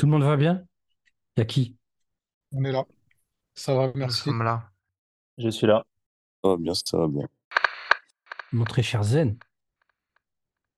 [0.00, 0.64] Tout le monde va bien?
[1.36, 1.76] Y a qui?
[2.52, 2.86] On est là.
[3.54, 4.22] Ça va, Nous merci.
[4.22, 4.72] sommes là.
[5.36, 5.84] Je suis là.
[6.42, 7.28] Ça va bien, ça va bien.
[8.50, 9.38] Mon très cher Zen.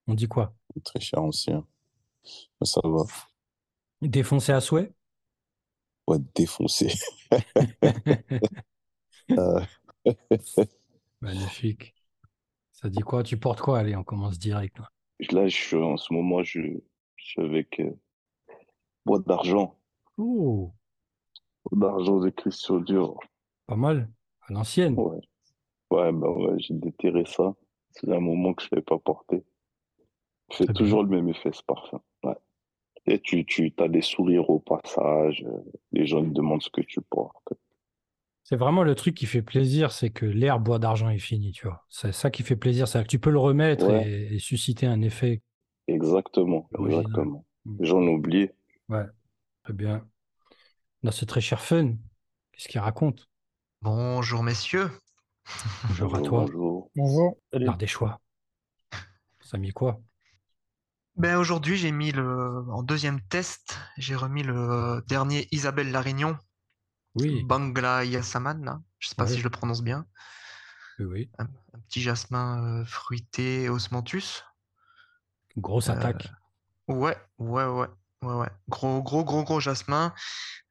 [0.08, 0.56] On dit quoi?
[0.85, 1.64] Très cher ancien.
[2.61, 3.04] Mais Ça va.
[4.00, 4.93] Défoncé à souhait?
[6.09, 6.93] Ouais, défoncé.
[9.30, 9.61] Euh,
[11.20, 11.95] Magnifique.
[12.73, 13.23] Ça dit quoi?
[13.23, 13.79] Tu portes quoi?
[13.79, 14.77] Allez, on commence direct.
[14.80, 14.91] là.
[15.30, 16.61] Là, je suis, en ce moment, je,
[17.14, 17.93] je suis avec euh,
[19.05, 19.79] boîte d'argent.
[20.18, 20.72] Oh,
[21.71, 23.18] Boîte d'argent de Christian Dior.
[23.67, 24.11] pas mal.
[24.49, 24.95] À l'ancienne.
[24.99, 25.21] Ouais.
[25.90, 27.54] Ouais, bah ouais, j'ai déterré ça.
[27.90, 29.45] C'est un moment que je l'avais pas porté.
[30.50, 30.75] Fait bien.
[30.75, 32.00] toujours le même effet, ce parfum.
[32.25, 32.34] Ouais.
[33.06, 35.45] Et tu, tu as des sourires au passage.
[35.47, 35.59] euh,
[35.92, 37.53] Les gens te demandent ce que tu portes.
[38.45, 41.67] C'est vraiment le truc qui fait plaisir, c'est que l'air bois d'argent est fini, tu
[41.67, 41.84] vois.
[41.89, 44.09] C'est ça qui fait plaisir, c'est que tu peux le remettre Ouais.
[44.11, 45.42] et, et susciter un effet.
[45.89, 47.45] Exactement, exactement.
[47.64, 47.77] Mm.
[47.81, 48.53] Les gens oublié.
[48.92, 49.06] Ouais,
[49.64, 50.09] très bien.
[51.05, 51.97] Là, c'est très cher Fun.
[52.53, 53.29] Qu'est-ce qu'il raconte?
[53.83, 54.91] Bonjour messieurs.
[55.87, 56.47] Bonjour à Bonjour, toi.
[56.47, 56.91] bonjour.
[56.97, 57.39] Bonjour.
[57.53, 58.21] L'art des choix.
[59.41, 60.01] Ça a mis quoi?
[61.17, 66.37] Ben aujourd'hui j'ai mis le en deuxième test, j'ai remis le dernier Isabelle Larignon,
[67.15, 68.83] Oui, Bangla Yasaman là.
[68.99, 69.31] Je sais pas Ouais.
[69.31, 70.06] si je le prononce bien.
[70.99, 71.31] oui, oui.
[71.39, 74.43] Un, un petit jasmin euh, fruité osmanthus.
[75.56, 76.31] Grosse Euh, attaque.
[76.89, 77.89] Ouais, ouais, ouais,
[78.23, 78.48] ouais, ouais.
[78.69, 80.15] Gros, gros, gros, gros jasmin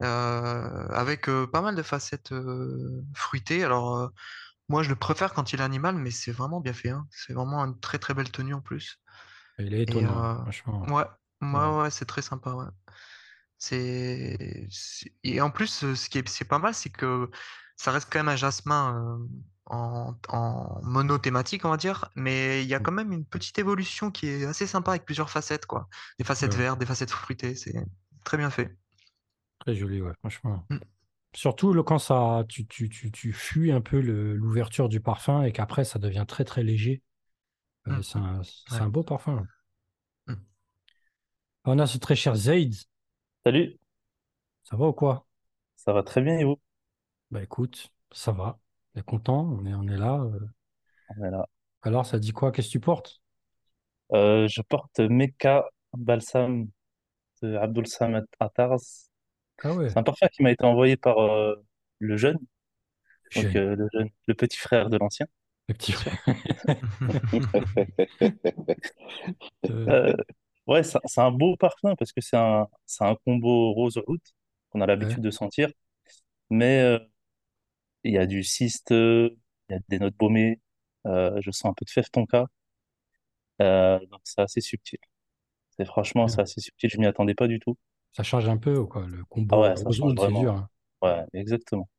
[0.03, 3.63] euh, avec euh, pas mal de facettes euh, fruitées.
[3.63, 4.11] Alors
[4.69, 6.89] moi je le préfère quand il est animal, mais c'est vraiment bien fait.
[6.91, 7.07] hein.
[7.11, 8.97] C'est vraiment une très très belle tenue en plus.
[9.59, 10.85] Il est Et étonnant, euh, franchement.
[10.87, 11.05] ouais,
[11.41, 11.73] ouais, Ouais.
[11.83, 12.67] ouais, c'est très sympa, ouais.
[13.57, 14.67] C'est
[15.23, 17.29] et en plus ce qui est c'est pas mal, c'est que
[17.77, 19.19] ça reste quand même un jasmin
[19.71, 24.11] en, en monothématique, on va dire, mais il y a quand même une petite évolution
[24.11, 25.89] qui est assez sympa avec plusieurs facettes, quoi.
[26.19, 26.57] Des facettes Ouais.
[26.57, 27.75] vertes, des facettes fruitées, c'est
[28.25, 28.75] très bien fait.
[29.59, 30.67] Très joli, ouais, franchement.
[30.69, 30.77] Mm.
[31.35, 35.51] Surtout le, quand ça, tu, tu, tu, tu fuis un peu l'ouverture du parfum et
[35.53, 37.03] qu'après ça devient très très léger.
[37.87, 38.03] Euh, Mm.
[38.03, 38.81] c'est un, c'est Ouais.
[38.83, 39.47] un beau parfum.
[40.27, 40.37] Mm.
[41.65, 42.75] On a ce très cher Zaid.
[43.45, 43.77] Salut.
[44.63, 45.27] Ça va ou quoi?
[45.75, 46.57] Ça va très bien et vous?
[47.31, 48.59] Bah écoute, ça va.
[48.95, 50.15] On est content, on est, on est là.
[50.21, 50.39] euh.
[51.17, 51.45] On est là.
[51.83, 52.51] Alors, ça dit quoi?
[52.51, 53.21] Qu'est-ce que tu portes?
[54.13, 56.67] Euh, je porte Mecca Balsam
[57.41, 58.79] de Abdul Samad Attars.
[59.63, 61.55] Ah ouais, C'est un parfum qui m'a été envoyé par euh,
[61.99, 62.37] le jeune,
[63.35, 65.27] donc euh, le jeune, le petit frère de l'ancien.
[65.67, 66.17] le petit frère.
[70.67, 72.67] Ouais, c'est un beau parfum parce que c'est un,
[73.01, 74.21] un combo rose oud
[74.69, 75.23] qu'on a l'habitude ouais.
[75.23, 75.69] de sentir,
[76.49, 76.99] mais
[78.03, 79.37] il y a du cyste, il
[79.69, 80.61] y a des notes baumées,
[81.07, 82.47] euh, je sens un peu de fève tonka,
[83.61, 84.99] euh, donc c'est assez subtil.
[85.77, 87.77] C'est franchement, c'est assez subtil, je m'y attendais pas du tout.
[88.13, 89.05] Ça change un peu ou quoi?
[89.05, 90.41] Le Ah combo ouais, ça change vraiment.
[90.41, 90.55] dur.
[90.55, 90.69] hein.
[91.01, 91.89] Ouais, exactement.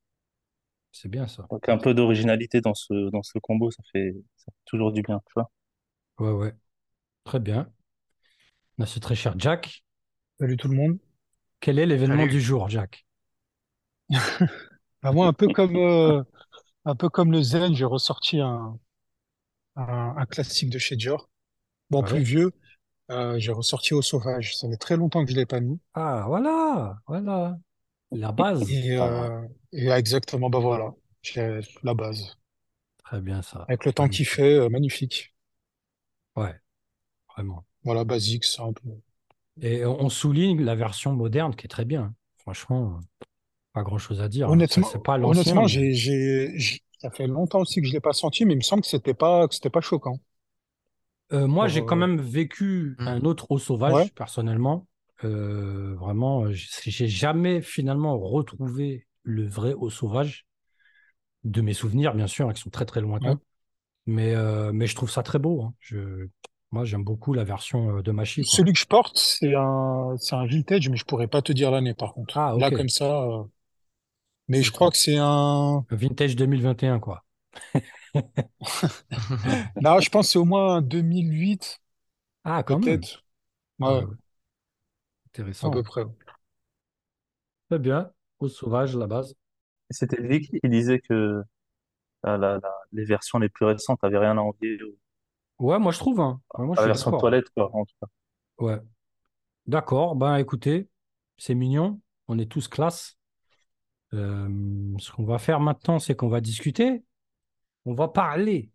[0.92, 1.50] C'est bien ça.
[1.50, 5.02] Donc un peu d'originalité dans ce, dans ce combo, ça fait, ça fait toujours du
[5.02, 5.50] bien, tu vois.
[6.18, 6.54] Ouais, ouais.
[7.24, 7.72] Très bien.
[8.78, 9.82] On a ce très cher Jack.
[10.38, 10.98] Salut tout le monde.
[11.60, 12.26] Quel est l'événement Salut.
[12.26, 13.06] du jour, Jack?
[15.02, 16.22] Bah, moi, un peu comme, euh,
[16.86, 18.78] un peu comme le Zen, j'ai ressorti un,
[19.76, 21.30] un, un classique de chez Dior.
[21.90, 22.24] Bon, plus Ouais?
[22.24, 22.52] vieux,
[23.10, 24.56] euh, j'ai ressorti Au Sauvage.
[24.58, 25.80] Ça fait très longtemps que je l'ai pas mis.
[25.94, 27.58] Ah, voilà, voilà.
[28.12, 28.78] La base.
[28.84, 29.30] Et, Pas mal.
[29.30, 32.36] euh, et exactement, bah voilà, j'ai la base.
[33.04, 33.68] Très bien ça.
[33.68, 34.28] Avec le temps qu'il Magnifique.
[34.28, 35.34] fait, euh, magnifique.
[36.36, 36.54] Ouais,
[37.34, 37.66] vraiment.
[37.84, 38.82] Voilà, basique, simple.
[39.62, 42.14] Et on on souligne la version moderne qui est très bien.
[42.36, 43.00] Franchement,
[43.72, 44.48] pas grand-chose à dire.
[44.48, 44.50] hein.
[44.50, 45.68] Ça, Honnêtement, pas l'ancien, honnêtement, mais
[47.00, 49.14] ça fait longtemps aussi que je l'ai pas senti, mais il me semble que c'était
[49.14, 50.18] pas, que c'était pas choquant.
[51.32, 53.08] Euh, moi, j'ai quand euh, même vécu Mm.
[53.08, 54.86] un autre eau ouais, sauvage, personnellement.
[55.24, 60.46] Euh, vraiment, j'ai jamais finalement retrouvé le vrai eau sauvage
[61.44, 63.06] de mes souvenirs, bien sûr, hein, qui sont très très ouais.
[63.08, 63.40] lointains.
[64.06, 65.62] Mais, euh, mais je trouve ça très beau.
[65.62, 65.74] hein.
[65.80, 66.28] Je,
[66.70, 68.50] moi, j'aime beaucoup la version de Machi, quoi.
[68.56, 71.70] Celui que je porte, c'est un, c'est un vintage, mais je pourrais pas te dire
[71.70, 72.36] l'année par contre.
[72.38, 72.76] Ah, Là, ok.
[72.76, 73.44] comme ça, euh,
[74.52, 77.24] mais je crois que c'est un, Vintage 2021, quoi.
[79.76, 81.80] là, je pense que c'est au moins un 2008,
[82.44, 83.00] Ah, quand même.
[83.00, 83.24] peut-être.
[83.80, 84.04] Ouais, Ouais, ouais.
[84.04, 85.70] à Intéressant.
[85.70, 86.04] peu près.
[87.68, 88.12] Très bien.
[88.38, 89.34] Eau sauvage, la base.
[89.90, 91.42] C'était Vicky qui disait que
[92.24, 94.98] la, la- la- les versions les plus récentes avaient rien à envier au-
[95.58, 96.20] Ouais, moi, je trouve.
[96.20, 96.40] Hein.
[96.58, 98.06] Ouais, moi, je à la version toilette, quoi, en tout cas.
[98.58, 98.80] Ouais.
[99.66, 100.16] D'accord.
[100.16, 100.88] Ben, écoutez,
[101.38, 102.00] c'est mignon.
[102.28, 103.18] On est tous classe.
[104.14, 104.48] Euh,
[104.98, 107.02] ce qu'on va faire maintenant, c'est qu'on va discuter.
[107.84, 108.70] On va parler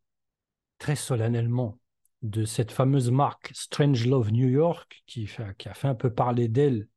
[0.79, 1.77] très solennellement
[2.23, 6.87] de cette fameuse marque Strange Love New York qui, a fait un peu parler d'elle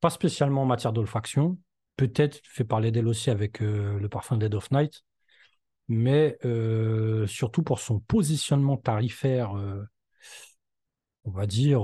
[0.00, 1.58] pas spécialement en matière d'olfaction.
[1.96, 5.04] Peut-être fait parler d'elle aussi avec euh, le parfum Dead of Night,
[5.88, 9.52] mais euh, surtout pour son positionnement tarifaire,
[11.24, 11.82] on va dire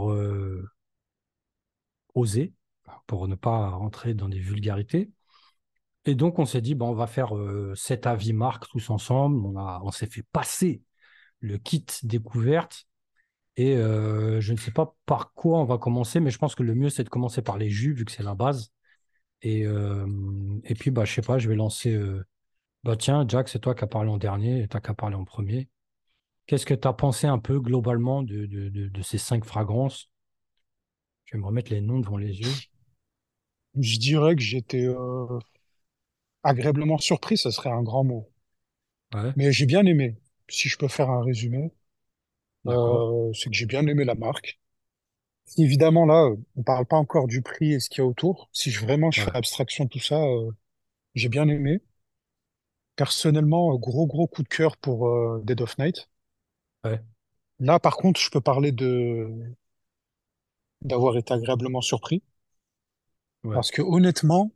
[2.14, 2.54] osé,
[3.06, 5.10] pour ne pas rentrer dans des vulgarités.
[6.06, 9.44] Et donc, on s'est dit, on va faire euh, cet avis marque tous ensemble.
[9.44, 10.82] On, on s'est fait passer
[11.40, 12.86] le kit découverte.
[13.56, 16.62] Et euh, je ne sais pas par quoi on va commencer, mais je pense que
[16.62, 18.72] le mieux, c'est de commencer par les jus, vu que c'est la base.
[19.42, 20.06] Et, euh,
[20.64, 21.92] et puis, bah, je sais pas, je vais lancer.
[21.92, 22.26] euh,
[22.84, 25.24] Bah, tiens, Jack, c'est toi qui as parlé en dernier, et t'as qu'à parler en
[25.24, 25.68] premier.
[26.46, 30.10] Qu'est-ce que tu as pensé un peu globalement de, de, de, ces cinq fragrances?
[31.24, 32.52] Je vais me remettre les noms devant les yeux.
[33.78, 35.38] Je dirais que j'étais euh,
[36.46, 38.30] agréablement surpris, ça serait un grand mot.
[39.14, 40.16] Ouais, Mais j'ai bien aimé.
[40.48, 41.72] Si je peux faire un résumé,
[42.68, 44.60] euh, c'est que j'ai bien aimé la marque.
[45.58, 48.48] Évidemment, là, on parle pas encore du prix et ce qu'il y a autour.
[48.52, 50.52] Si je, vraiment je Ouais, fais abstraction de tout ça, euh,
[51.14, 51.80] j'ai bien aimé.
[52.96, 56.10] Personnellement, gros gros coup de cœur pour euh, Dead of Night.
[56.84, 57.02] ouais,
[57.60, 59.28] Là, par contre, je peux parler de
[60.80, 62.22] d'avoir été agréablement surpris
[63.44, 64.52] ouais, parce que honnêtement,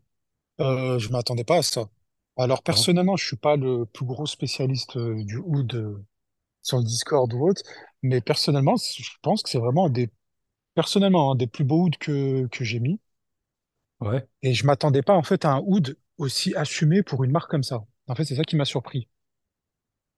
[0.61, 1.89] euh, je m'attendais pas à ça.
[2.37, 2.91] Alors d'accord.
[3.03, 6.05] personnellement, je suis pas le plus gros spécialiste euh, du oud euh,
[6.63, 7.63] sur le Discord ou autre,
[8.03, 10.11] mais personnellement, c- je pense que c'est vraiment un des
[10.75, 13.01] personnellement un des plus beaux ouds que que j'ai mis
[14.01, 17.51] Ouais, et je m'attendais pas en fait à un oud aussi assumé pour une marque
[17.51, 17.85] comme ça.
[18.07, 19.09] En fait, c'est ça qui m'a surpris.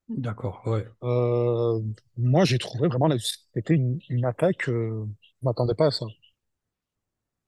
[0.09, 0.63] d'accord.
[0.67, 1.81] Ouais, Euh,
[2.17, 3.17] moi, j'ai trouvé vraiment là,
[3.55, 4.69] c'était une, une attaque.
[4.69, 6.07] Euh, je m'attendais pas à ça.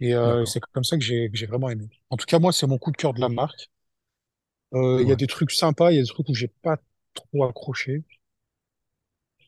[0.00, 0.44] Et euh, d'accord.
[0.44, 1.88] c'est comme ça que j'ai que j'ai vraiment aimé.
[2.10, 3.70] En tout cas, moi, c'est mon coup de cœur de la marque.
[4.74, 5.16] Euh, Il y a Ouais.
[5.16, 6.76] des trucs sympas, il y a des trucs où j'ai pas
[7.14, 8.04] trop accroché,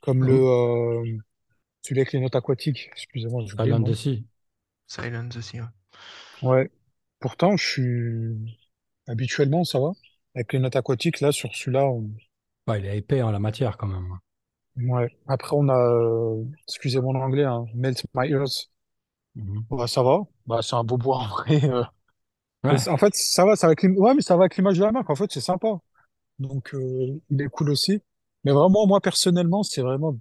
[0.00, 1.19] comme le Comme euh,
[1.82, 2.88] celui avec les notes aquatiques.
[2.93, 3.94] Excusez-moi, j'ai oublié le Silent nom.
[3.94, 4.25] Sea.
[4.88, 5.69] Silence aussi, ouais.
[6.40, 6.70] Ouais.
[7.20, 8.56] Pourtant, je suis
[9.08, 9.93] habituellement ça va.
[10.34, 12.10] Avec les notes aquatiques, là, sur celui-là, on-
[12.69, 14.19] Ouais, il est épais en la matière quand même.
[14.76, 15.08] ouais.
[15.26, 18.70] Après, on a, euh, excusez mon anglais, hein, Melt My Ears.
[19.70, 20.20] Ouais, ça va.
[20.46, 21.64] Bah, c'est un beau bois en vrai.
[21.64, 21.84] euh.
[22.64, 24.78] Ouais, en fait, ça va, ça va avec l'im- ouais, mais ça va avec l'image
[24.78, 25.10] de la marque.
[25.10, 25.68] En fait, c'est sympa.
[26.38, 28.02] Donc, euh, il est cool aussi.
[28.44, 30.18] Mais vraiment, moi, personnellement, c'est vraiment,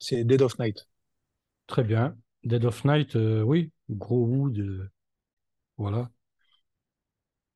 [0.00, 0.86] c'est Dead of Night.
[1.66, 2.16] très bien.
[2.44, 4.90] Dead of Night, euh, oui, gros wood, euh,
[5.78, 6.10] voilà.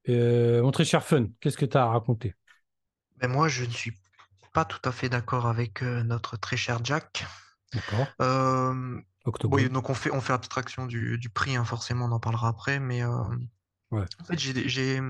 [0.09, 2.35] Euh, mon très cher Fun, qu'est-ce que tu as à raconter?
[3.21, 3.93] Mais moi, je ne suis
[4.55, 7.25] pas tout à fait d'accord avec euh, notre très cher Jack.
[7.73, 8.15] D'accord.
[8.21, 9.01] Euh,
[9.51, 12.49] oui, donc on fait, on fait abstraction du, du prix, hein, forcément, on en parlera
[12.49, 13.11] après, mais euh,
[13.91, 15.01] Ouais, en fait, j'ai, j'ai,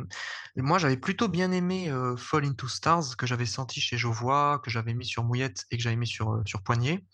[0.56, 4.70] moi, j'avais plutôt bien aimé euh, Fall into Stars, que j'avais senti chez Jovois, que
[4.70, 7.05] j'avais mis sur Mouillette et que j'avais mis sur, euh, sur Poignet.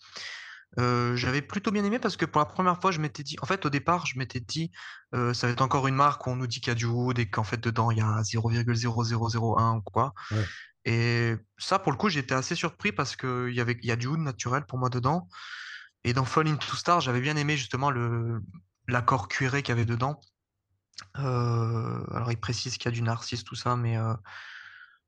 [0.77, 3.47] Euh, j'avais plutôt bien aimé parce que pour la première fois, je m'étais dit, en
[3.47, 4.71] fait, au départ, je m'étais dit,
[5.15, 6.85] euh, ça va être encore une marque où on nous dit qu'il y a du
[6.85, 10.13] wood et qu'en fait, dedans, il y a 0,0001 ou quoi.
[10.31, 10.45] ouais,
[10.83, 13.95] Et ça, pour le coup, j'étais assez surpris parce qu'il y avait, il y a
[13.95, 15.29] du wood naturel pour moi dedans.
[16.05, 18.43] Et dans Fall into Stars, j'avais bien aimé justement le,
[18.87, 20.21] l'accord cuiré qu'il y avait dedans.
[21.17, 24.13] Euh, alors, il précise qu'il y a du narcisse, tout ça, mais euh,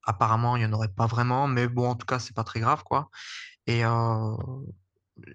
[0.03, 1.47] apparemment, il n'y en aurait pas vraiment.
[1.47, 3.11] Mais bon, en tout cas, c'est pas très grave, quoi.
[3.67, 4.35] Et euh,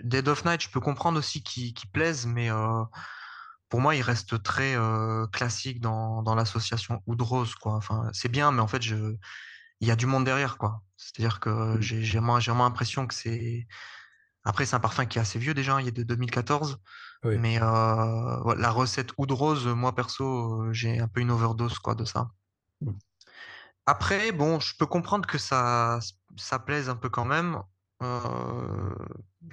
[0.03, 2.51] Dead of Night, je peux comprendre aussi qu'il qu'il plaise, mais
[3.69, 4.77] pour moi, il reste très
[5.33, 7.75] classique dans, dans l'association Oud Rose, quoi.
[7.75, 9.15] Enfin, c'est bien, mais en fait, je,
[9.81, 10.83] il y a du monde derrière, quoi.
[10.97, 11.81] C'est-à-dire que Mm.
[11.81, 13.69] j'ai j'ai vraiment, j'ai vraiment l'impression que c'est.
[14.45, 16.79] Après, c'est un parfum qui est assez vieux déjà, il est de 2014.
[17.25, 17.39] oui.
[17.39, 21.95] Mais euh, la recette Oud Rose, moi perso, euh, j'ai un peu une overdose, quoi,
[21.95, 22.31] de ça.
[22.81, 22.93] Mm.
[23.87, 25.99] Après, bon, je peux comprendre que ça,
[26.37, 27.61] ça plaise un peu quand même.
[28.03, 28.95] Euh,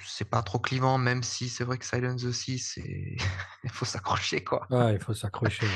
[0.04, 3.18] c'est pas trop clivant, même si c'est vrai que Silence c'est...
[3.64, 4.68] il faut s'accrocher, quoi.
[4.70, 5.68] Ouais, il faut s'accrocher.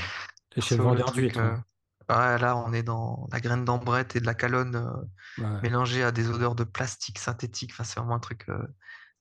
[0.49, 1.63] T'es chez le vendeur euh, hein.
[2.09, 6.03] Ouais, là, on est dans la graine d'ambrette et de la calonne euh, Ouais, mélangée
[6.03, 7.71] à des odeurs de plastique synthétique.
[7.73, 8.47] Enfin, c'est vraiment un truc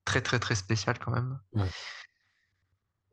[0.04, 1.38] très, très, très spécial quand même.
[1.54, 1.68] ouais.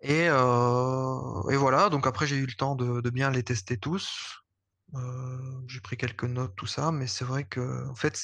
[0.01, 3.77] Et, euh, et voilà, donc après, j'ai eu le temps de, de bien les tester
[3.77, 4.43] tous.
[4.95, 8.15] Euh, j'ai pris quelques notes, tout ça, mais c'est vrai que, en fait,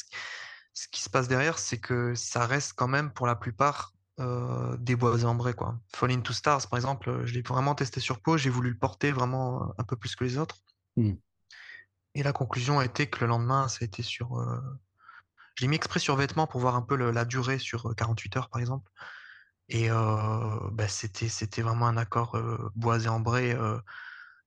[0.74, 4.77] ce, qui se passe derrière, c'est que ça reste quand même pour la plupart euh,
[4.77, 5.77] des boisés ambrés, quoi.
[5.93, 9.12] Fall into Stars, par exemple, je l'ai vraiment testé sur peau, j'ai voulu le porter
[9.12, 10.63] vraiment un peu plus que les autres.
[10.95, 11.13] Mm.
[12.13, 14.39] Et la conclusion a été que le lendemain, ça a été sur.
[15.55, 17.88] Euh, Je l'ai mis exprès sur vêtements pour voir un peu le- la durée sur
[17.91, 18.89] euh, 48 heures, par exemple.
[19.69, 23.79] Et euh, bah, c'était, c'était vraiment un accord euh, boisé ambré euh,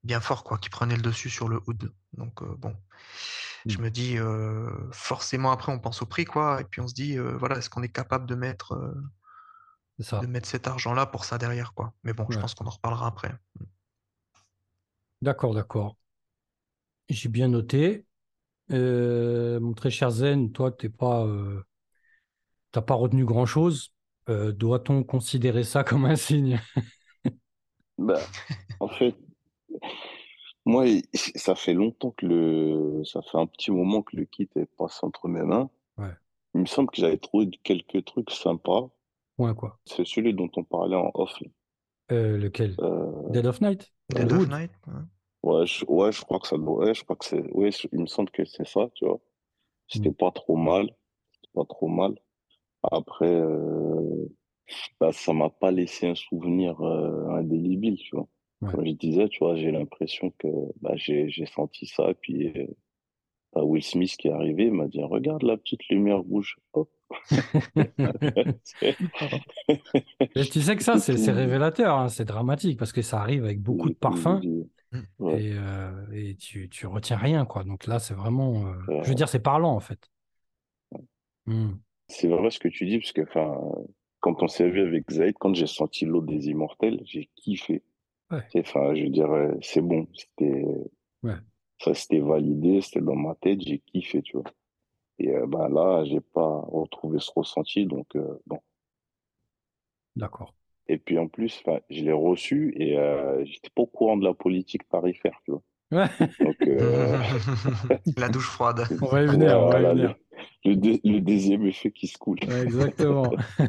[0.05, 1.93] bien fort, quoi, qui prenait le dessus sur le hood.
[2.15, 2.77] Donc, euh, bon.
[3.69, 3.83] Je Mm.
[3.83, 6.61] me dis, euh, forcément, après, on pense au prix, quoi.
[6.61, 8.95] Et puis, on se dit, euh, voilà, est-ce qu'on est capable de mettre, euh,
[10.01, 10.21] ça.
[10.21, 11.93] de mettre cet argent-là pour ça derrière, quoi?
[12.05, 13.33] Mais bon, je pense qu'on en reparlera après.
[15.23, 15.97] D'accord, d'accord.
[17.11, 18.07] J'ai bien noté.
[18.73, 21.63] Euh, mon très cher Zen, toi, t'es pas, euh,
[22.73, 23.95] t'as pas retenu grand-chose.
[24.29, 26.61] Euh, doit-on considérer ça comme un signe?
[27.99, 28.21] Bah,
[28.79, 29.17] en fait,
[30.65, 30.85] moi,
[31.15, 34.99] ça fait longtemps que le, ça fait un petit moment que le kit est passé
[35.03, 35.71] entre mes mains.
[35.97, 36.13] Ouais.
[36.55, 38.91] Il me semble que j'avais trouvé quelques trucs sympas.
[39.37, 39.79] Point quoi.
[39.87, 41.39] C'est celui dont on parlait en off.
[42.13, 42.77] Euh, lequel?
[42.81, 43.93] Euh, Dead of Night?
[44.11, 44.43] Dead Wood?
[44.43, 44.71] of Night.
[44.87, 44.95] ouais.
[45.43, 47.89] Ouais, je, ouais, je crois que ça doit, ouais, je crois que c'est, ouais, je-
[47.93, 49.21] il me semble que c'est ça, tu vois.
[49.89, 50.15] C'était Mm.
[50.15, 50.87] pas trop mal.
[51.33, 52.17] C'était pas trop mal.
[52.85, 54.27] Après, euh,
[55.01, 58.29] bah, ça m'a pas laissé un souvenir euh, indélébile, tu vois.
[58.61, 58.69] Ouais.
[58.73, 60.49] Comme je disais, tu vois, j'ai l'impression que
[60.83, 62.67] bah, j'ai j'ai senti ça, puis euh,
[63.65, 66.57] Will Smith qui est arrivé, m'a dit, regarde la petite lumière rouge.
[66.75, 66.91] Hop.
[70.37, 73.61] Mais tu sais que ça, c'est révélateur, hein, c'est dramatique parce que ça arrive avec
[73.61, 74.41] beaucoup de parfums.
[74.93, 75.01] Mm.
[75.19, 77.63] Ouais, et, euh, et tu, tu retiens rien, quoi.
[77.65, 78.67] Donc là, c'est vraiment.
[78.67, 79.01] euh, Ouais.
[79.05, 80.11] je veux dire, c'est parlant, en fait.
[81.47, 81.73] Hmm.
[82.09, 83.59] c'est vrai ce que tu dis, parce que enfin,
[84.21, 87.83] quand on s'est vu avec Zayd, quand j'ai senti l'eau des immortels, j'ai kiffé.
[88.31, 88.43] Ouais.
[88.53, 90.65] C'est- Enfin, je dirais, c'est bon, c'était,
[91.23, 91.37] Ouais.
[91.81, 94.45] Ça c'était validé, c'était dans ma tête, j'ai kiffé, tu vois.
[95.21, 98.61] Et euh, ben là, j'ai pas retrouvé ce ressenti, donc euh, bon.
[100.17, 100.53] D'accord.
[100.89, 104.25] Et puis en plus, enfin, je l'ai reçu et euh, j'étais pas au courant de
[104.25, 105.63] la politique tarifaire, tu vois.
[105.91, 106.09] Ouais,
[106.41, 107.19] Donc euh,
[108.17, 108.89] La douche froide.
[109.01, 110.15] on va y venir, on va y venir.
[110.65, 112.39] le, le, deux- le deuxième effet qui se coule.
[112.47, 113.37] Ouais, exactement.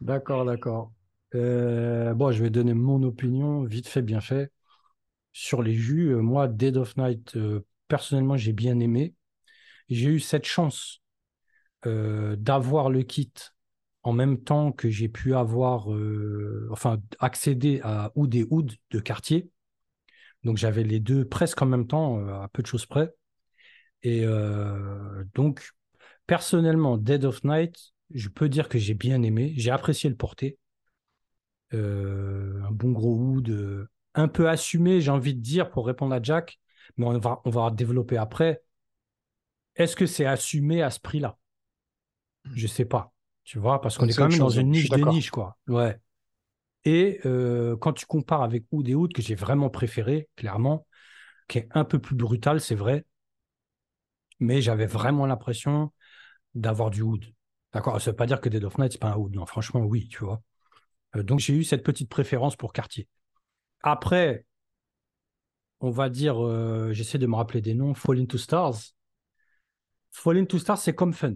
[0.00, 0.92] D'accord, d'accord.
[1.34, 4.50] Euh, bon, je vais donner mon opinion, vite fait, bien fait.
[5.38, 9.12] Sur les jus, euh, moi, Dead of Night, euh, personnellement, j'ai bien aimé.
[9.90, 11.02] J'ai eu cette chance
[11.84, 13.34] euh, d'avoir le kit
[14.02, 15.88] en même temps que j'ai pu avoir,
[16.70, 19.50] enfin, accéder à Oud et Oud de quartier.
[20.42, 23.12] Donc, j'avais les deux presque en même temps, à peu de choses près.
[24.04, 24.24] Et
[25.34, 25.72] donc,
[26.28, 27.76] personnellement, Dead of Night,
[28.10, 29.54] je peux dire que j'ai bien aimé.
[29.56, 30.56] J'ai apprécié le porter.
[31.72, 36.58] Un bon gros Oud, un peu assumé, j'ai envie de dire, pour répondre à Jack,
[36.96, 38.62] mais on va, on va développer après.
[39.76, 41.38] Est-ce que c'est assumé à ce prix-là?
[42.54, 43.12] Je sais pas,
[43.44, 45.56] tu vois, parce qu'on est quand même dans une niche des niches, quoi.
[45.68, 46.00] Ouais.
[46.84, 50.86] Et euh, quand tu compares avec Oud et Oud, que j'ai vraiment préféré, clairement,
[51.48, 53.04] qui est un peu plus brutal, c'est vrai,
[54.38, 55.92] mais j'avais vraiment l'impression
[56.54, 57.24] d'avoir du Oud.
[57.72, 58.00] D'accord?
[58.00, 59.34] Ça veut pas dire que Dead of Night, c'est pas un Oud.
[59.34, 60.40] Non, franchement, oui, tu vois.
[61.16, 63.08] Euh, donc, j'ai eu cette petite préférence pour Cartier.
[63.88, 64.44] Après,
[65.78, 68.74] on va dire, euh, j'essaie de me rappeler des noms, Fall into Stars.
[70.10, 71.34] Fall into Stars, c'est comme Fun.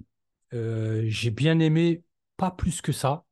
[0.52, 2.02] Euh, j'ai bien aimé,
[2.37, 3.25] pas plus que ça.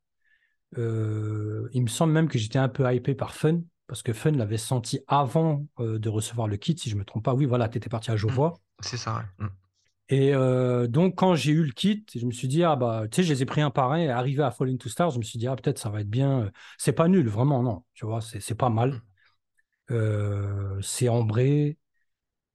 [0.76, 4.30] Euh, il me semble même que j'étais un peu hypé par Fun, parce que Fun
[4.30, 7.34] l'avait senti avant de recevoir le kit, si je me trompe pas.
[7.34, 8.54] Oui, voilà, tu étais parti à Jovois.
[8.78, 9.44] C'est ça, ouais.
[9.44, 9.48] Mm.
[10.10, 10.32] Et
[10.88, 13.32] donc, quand j'ai eu le kit, je me suis dit, ah bah, tu sais, je
[13.32, 15.40] les ai pris un par un et arrivé à Fall into Stars, je me suis
[15.40, 16.52] dit, ah, peut-être ça va être bien.
[16.76, 17.82] C'est pas nul, vraiment, non.
[17.94, 19.02] Tu vois, c'est c'est pas mal.
[19.90, 21.78] Euh, c'est ambré.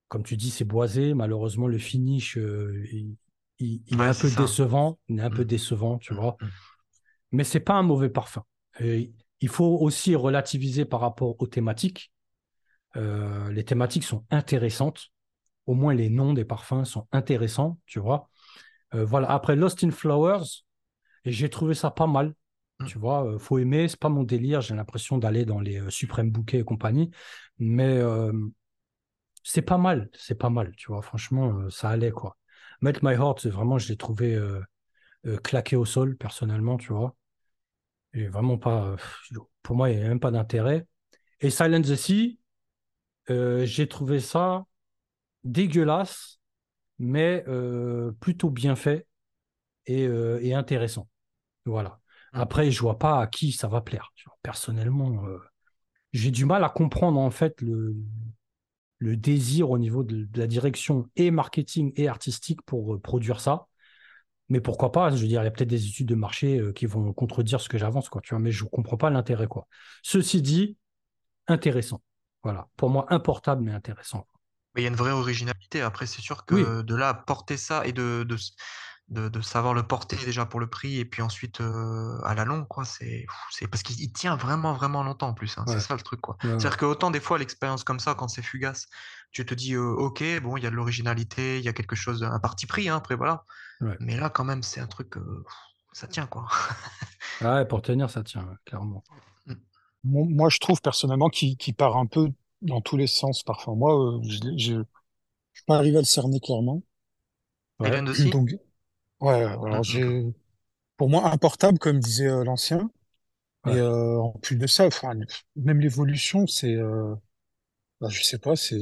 [0.07, 1.13] Comme tu dis, c'est boisé.
[1.13, 2.83] Malheureusement, le finish, euh,
[3.59, 4.41] il, est un peu ça.
[4.41, 4.99] décevant.
[5.07, 5.47] Il est un peu Mm.
[5.47, 6.37] décevant, tu vois.
[6.39, 6.47] Mm.
[7.31, 8.43] Mais c'est pas un mauvais parfum.
[8.79, 9.11] Et
[9.41, 12.11] il faut aussi relativiser par rapport aux thématiques.
[12.95, 15.09] Euh, les thématiques sont intéressantes.
[15.65, 18.29] Au moins, les noms des parfums sont intéressants, tu vois.
[18.93, 19.31] Euh, voilà.
[19.31, 20.63] Après Lost in Flowers,
[21.25, 22.33] j'ai trouvé ça pas mal.
[22.79, 22.85] Mm.
[22.85, 24.61] Tu vois, faut aimer, c'est pas mon délire.
[24.61, 27.11] J'ai l'impression d'aller dans les suprêmes bouquets et compagnie,
[27.59, 28.01] mais
[29.43, 30.73] c'est pas mal, c'est pas mal.
[30.75, 32.37] Tu vois, franchement, ça allait quoi.
[32.81, 34.61] Melt My Heart, vraiment, je l'ai trouvé euh,
[35.43, 37.15] claqué au sol personnellement, tu vois.
[38.13, 38.95] Et vraiment pas,
[39.63, 40.85] pour moi, il n'y a même pas d'intérêt.
[41.41, 42.39] Et Silent the Sea,
[43.27, 44.65] j'ai trouvé ça
[45.43, 46.39] dégueulasse,
[46.99, 47.43] mais
[48.19, 49.07] plutôt bien fait
[49.85, 51.07] et intéressant.
[51.65, 51.99] Voilà.
[52.33, 52.39] Mm.
[52.41, 54.13] Après, je vois pas à qui ça va plaire.
[54.41, 55.39] Personnellement, euh,
[56.13, 57.95] j'ai du mal à comprendre en fait le,
[58.99, 63.39] le désir au niveau de, de la direction et marketing et artistique pour euh, produire
[63.39, 63.67] ça.
[64.49, 66.73] Mais pourquoi pas Je veux dire, il y a peut-être des études de marché euh,
[66.73, 68.21] qui vont contredire ce que j'avance, quoi.
[68.21, 69.67] Tu vois, mais je comprends pas l'intérêt, quoi.
[70.03, 70.77] Ceci dit,
[71.47, 72.01] intéressant.
[72.43, 72.67] Voilà.
[72.77, 74.27] Pour moi, importable mais intéressant.
[74.75, 75.81] Mais il y a une vraie originalité.
[75.81, 76.63] Après, c'est sûr Oui.
[76.63, 78.25] que de là à porter ça et de,
[79.09, 82.45] de, de savoir le porter déjà pour le prix et puis ensuite euh, à la
[82.45, 85.57] longue, quoi, c'est c'est parce qu'il il tient vraiment, vraiment longtemps en plus.
[85.57, 85.65] hein.
[85.67, 85.73] Ouais.
[85.73, 86.37] C'est ça le truc, quoi.
[86.43, 86.59] Ouais, ouais.
[86.59, 88.87] C'est-à-dire que autant des fois, l'expérience comme ça, quand c'est fugace,
[89.31, 91.95] tu te dis, euh, ok, bon, il y a de l'originalité, il y a quelque
[91.95, 93.45] chose, un parti pris, hein, après, voilà.
[93.81, 93.95] Ouais.
[93.99, 95.43] Mais là, quand même, c'est un truc, euh,
[95.91, 96.47] ça tient, quoi.
[97.41, 99.03] Ah ouais, pour tenir, ça tient, clairement.
[99.45, 99.53] Mm.
[100.05, 102.29] Mon- Moi, je trouve personnellement qu'il part un peu
[102.61, 103.75] dans tous les sens parfois.
[103.75, 104.73] Moi, euh, je je
[105.53, 106.83] je suis pas arrivé à le cerner clairement.
[107.79, 108.49] Donc,
[109.23, 110.23] ouais, alors Mm, j'ai,
[110.97, 112.91] pour moi, importable, comme disait euh, l'ancien.
[113.65, 113.79] Et ouais.
[113.79, 115.13] euh, en plus de ça, enfin,
[115.57, 117.15] même l'évolution, c'est, euh,
[118.01, 118.77] bah, je sais pas, c'est,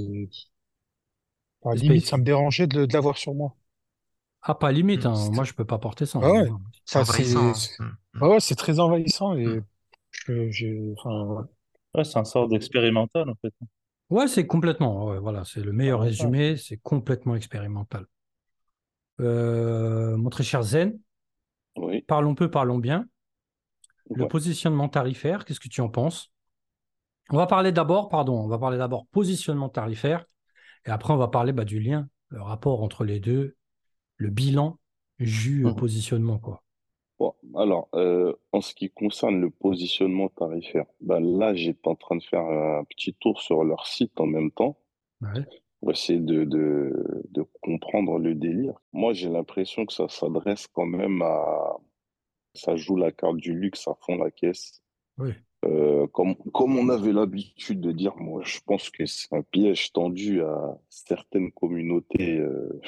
[1.61, 2.19] enfin, C'est limite, ça spécial.
[2.19, 3.55] me dérangeait de, de l'avoir sur moi.
[4.41, 5.29] Ah, pas limite, Mm, hein.
[5.31, 6.19] Moi, je peux pas porter ça.
[6.19, 6.51] Ah ouais,
[6.85, 7.53] c'est enfin, c'est, envahissant.
[7.53, 7.91] c'est- hein.
[8.13, 9.65] Mm, ouais, ouais, c'est très envahissant mm, et mm.
[10.11, 11.43] je- j'ai, enfin, ouais.
[11.95, 13.53] Ouais, c'est un sort d'expérimental, en fait.
[14.11, 15.05] Ouais, c'est complètement.
[15.07, 16.55] ouais, voilà, c'est le meilleur résumé.
[16.57, 18.05] C'est complètement expérimental.
[19.19, 20.99] Euh, mon très cher Zen,
[21.75, 23.07] Oui, parlons peu, parlons bien.
[24.13, 24.27] Le ouais.
[24.27, 26.31] positionnement tarifaire, qu'est-ce que tu en penses?
[27.31, 30.25] On va parler d'abord, pardon, on va parler d'abord positionnement tarifaire
[30.85, 33.57] et après on va parler bah, du lien, le rapport entre les deux,
[34.17, 34.79] le bilan
[35.19, 35.75] jus euh, Mhm.
[35.75, 36.63] positionnement quoi.
[37.19, 42.17] Bon, alors, euh, en ce qui concerne le positionnement tarifaire, ben là, j'étais en train
[42.17, 44.75] de faire un petit tour sur leur site en même temps
[45.21, 45.60] Ouais.
[45.81, 46.93] Pour essayer de, de,
[47.31, 48.75] de comprendre le délire.
[48.93, 51.77] Moi, j'ai l'impression que ça s'adresse quand même à...
[52.53, 54.81] Ça joue la carte du luxe à fond la caisse.
[55.17, 55.31] Oui.
[55.65, 59.93] Euh, comme, comme on avait l'habitude de dire, moi, je pense que c'est un piège
[59.93, 62.81] tendu à certaines communautés, euh,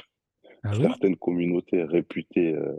[0.63, 0.81] Ah oui?
[0.83, 2.75] certaines communautés réputées, euh,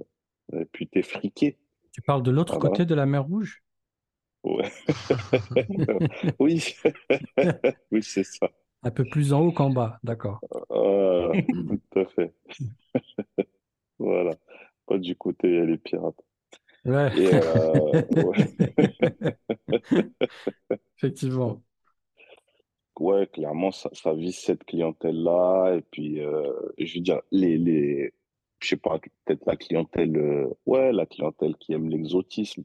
[0.52, 1.58] réputées friquées.
[1.92, 2.70] Tu parles de l'autre Voilà.
[2.70, 3.62] côté de la mer Rouge?
[4.44, 4.70] Ouais.
[6.38, 6.74] Oui,
[7.90, 8.50] oui, c'est ça.
[8.84, 10.40] Un peu plus en haut qu'en bas, d'accord.
[10.70, 11.32] Ah,
[11.90, 12.34] tout à fait.
[13.98, 14.32] Voilà.
[14.86, 16.20] Pas du côté les pirates.
[16.84, 18.54] Ouais, Et euh, ouais.
[20.98, 21.62] effectivement.
[23.00, 25.76] Ouais, clairement, ça, ça vise cette clientèle-là.
[25.76, 28.12] Et puis, euh, je veux dire, les, les,
[28.60, 32.64] je sais pas, peut-être la clientèle, euh, ouais, la clientèle qui aime l'exotisme.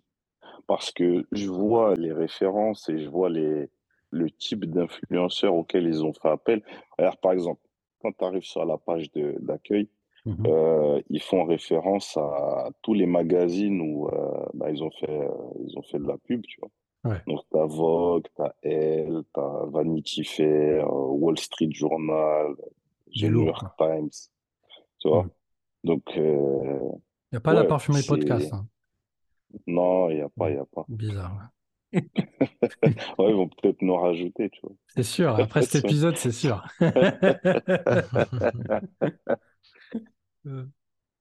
[0.67, 3.69] Parce que je vois les références et je vois les,
[4.11, 6.61] le type d'influenceurs auxquels ils ont fait appel.
[6.97, 7.61] Alors, par exemple,
[8.01, 9.87] quand tu arrives sur la page d'accueil,
[10.25, 10.45] Mhm.
[10.47, 15.29] euh, ils font référence à tous les magazines où euh, bah, ils ont fait, euh,
[15.65, 16.69] ils ont fait de la pub, tu vois.
[17.11, 17.21] Ouais.
[17.25, 22.53] Donc, t'as Vogue, t'as Elle, t'as Vanity Fair, Wall Street Journal,
[23.17, 23.63] The New York.
[23.77, 24.09] Times,
[24.99, 25.25] tu vois.
[25.85, 26.21] Donc, Il
[27.31, 27.61] n'y a pas la
[28.03, 28.07] c'est...
[28.07, 28.67] podcast, hein.
[29.65, 30.85] Non, il n'y a pas, il n'y a pas.
[30.89, 31.49] Bizarre.
[33.17, 34.75] Ouais, ils vont peut-être nous rajouter, tu vois.
[34.87, 36.63] C'est sûr, après cet épisode, c'est sûr.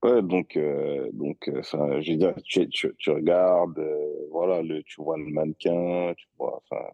[0.03, 4.83] Ouais, donc, euh, donc, enfin, je veux dire, tu, tu, tu regardes, euh, voilà, le,
[4.85, 6.85] tu vois le mannequin, tu vois, enfin,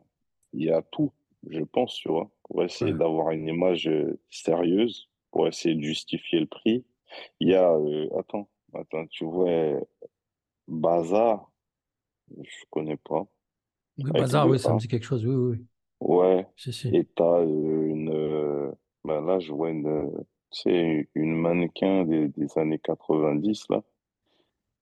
[0.54, 1.12] il y a tout,
[1.50, 2.94] je pense, tu vois, pour essayer Ouais.
[2.94, 6.84] d'avoir une image euh, sérieuse, pour essayer de justifier le prix.
[7.40, 9.80] Il y a, euh, attends, attends, tu vois,
[10.68, 11.50] Bazar,
[12.42, 13.26] je connais pas,
[13.98, 15.24] Oui, avec bazar, le oui, ça me dit quelque chose.
[15.26, 15.66] Oui, oui, oui.
[16.00, 16.88] Ouais, Si, si.
[16.92, 18.72] et t'as euh, une, euh,
[19.04, 20.10] ben là, je vois une, euh,
[20.52, 23.82] tu sais, une mannequin des, des années 90, là,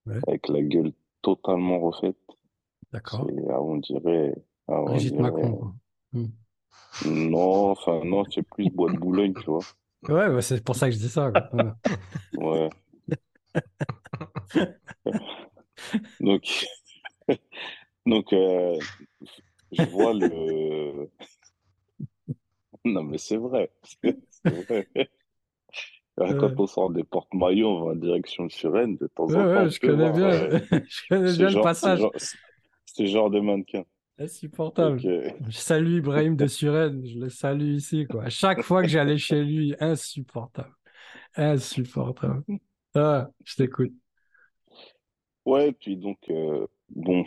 [0.07, 2.17] Ouais, avec la gueule totalement refaite.
[2.93, 3.27] d'accord.
[3.27, 4.35] C'est, ah, on dirait,
[4.69, 5.75] ah, on Brigitte dirait, Macron, quoi.
[6.13, 6.27] Hmm.
[7.05, 9.67] non, enfin, non, c'est plus Bois de Boulogne, tu vois.
[10.09, 11.77] Ouais, ouais, c'est pour ça que je dis ça, quoi.
[12.37, 12.71] Ouais.
[16.21, 16.67] Donc,
[18.07, 18.79] donc, euh,
[19.73, 21.11] je vois le,
[22.85, 24.89] non, mais c'est vrai, c'est c'est vrai.
[26.19, 29.37] Ouais, Quand on sort des porte-maillots, on va en direction de Suresnes, de temps ouais,
[29.37, 32.01] en temps, ouais, je connais voir bien, euh, je connais bien le genre, passage.
[32.01, 32.13] genre,
[32.85, 33.85] ce genre de mannequin.
[34.19, 35.01] Insupportable.
[35.01, 38.25] Je salue Ibrahim de Suresnes, je le salue ici, quoi.
[38.25, 40.75] À chaque fois que j'allais chez lui, insupportable.
[41.35, 42.45] Insupportable.
[42.95, 43.93] Ah, je t'écoute.
[45.47, 47.25] ouais, puis donc, euh, bon,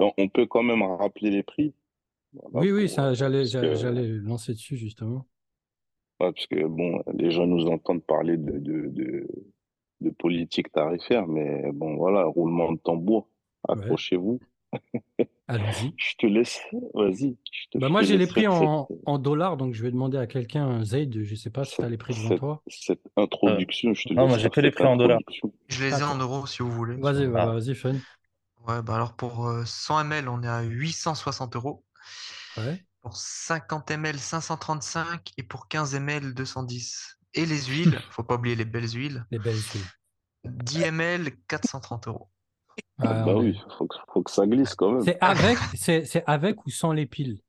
[0.00, 1.74] on on peut quand même rappeler les prix,
[2.34, 5.26] voilà, Oui, oui, pour, ça, euh, j'allais, parce j'allais, que, j'allais lancer dessus, justement.
[6.20, 9.26] ouais, parce que, bon, les gens nous entendent parler de, de, de,
[10.00, 13.28] de politique tarifaire, mais bon, voilà, roulement de tambour,
[13.72, 14.40] Ouais, accrochez-vous.
[15.48, 15.94] allons-y.
[15.96, 16.60] Je te laisse,
[16.94, 19.90] vas-y, je te, Bah, je moi, j'ai les prix en, en dollars, donc je vais
[19.90, 22.62] demander à quelqu'un, Zaid, je sais pas si tu as les prix devant cette, toi.
[22.68, 23.00] cette
[23.46, 25.20] Euh, introduction, je te non, laisse moi, j'ai que les prix en dollars.
[25.68, 26.96] Je les ai en euros si vous voulez.
[26.96, 28.00] Vas-y, bah, Ah, vas-y, fun.
[28.66, 31.84] Ouais, bah alors pour euh, 100 ml, on est à 860 euros.
[32.56, 32.84] Ouais.
[33.00, 35.32] Pour 50 ml, 535.
[35.38, 37.18] Et pour 15 ml, 210.
[37.34, 39.24] Et les huiles, faut pas oublier les belles huiles.
[39.30, 39.86] Les belles huiles.
[40.44, 42.30] 10 ml, 430 euros.
[42.98, 45.04] Ah Ah, bah oui, faut que, faut que ça glisse quand même.
[45.04, 47.40] C'est avec, c'est, c'est avec ou sans les piles?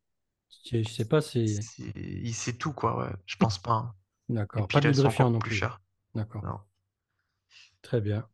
[0.66, 1.60] Je, je sais pas si.
[2.34, 3.12] C'est tout, quoi, ouais.
[3.26, 3.74] Je pense pas.
[3.74, 3.96] hein.
[4.30, 4.68] Les D'accord.
[4.68, 5.58] Pas d'lubrifiant encore non plus plus.
[5.60, 5.82] chères.
[6.16, 6.44] D'accord.
[6.44, 6.60] Non.
[7.82, 8.28] Très bien.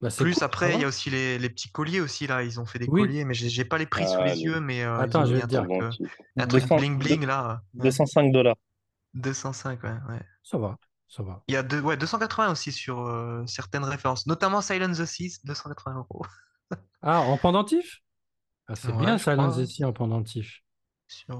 [0.00, 2.42] Bah, Plus cool, après, il y a aussi les, les petits colliers aussi là.
[2.42, 3.02] Ils ont fait des Oui.
[3.02, 5.34] colliers, mais j'ai pas les prix sous Ah, les les yeux, mais euh, Attends, je
[5.34, 5.62] vais un te dire.
[5.62, 5.92] truc, euh,
[6.38, 7.62] un truc 200, bling bling là.
[7.78, 7.84] Ouais.
[7.84, 8.56] 205 dollars.
[9.14, 10.20] 205, ouais, ouais.
[10.42, 11.44] Ça va, ça va.
[11.48, 15.40] Il y a deux, ouais, 280 aussi sur euh, certaines références, notamment Silent the Seas,
[15.44, 15.72] 280
[16.10, 16.24] euros.
[17.02, 18.00] Ah, en pendentif?
[18.68, 19.36] Ah, c'est Ouais, bien, ça, crois.
[19.36, 20.62] l'anesthésie en pendentif.
[21.08, 21.36] Sur.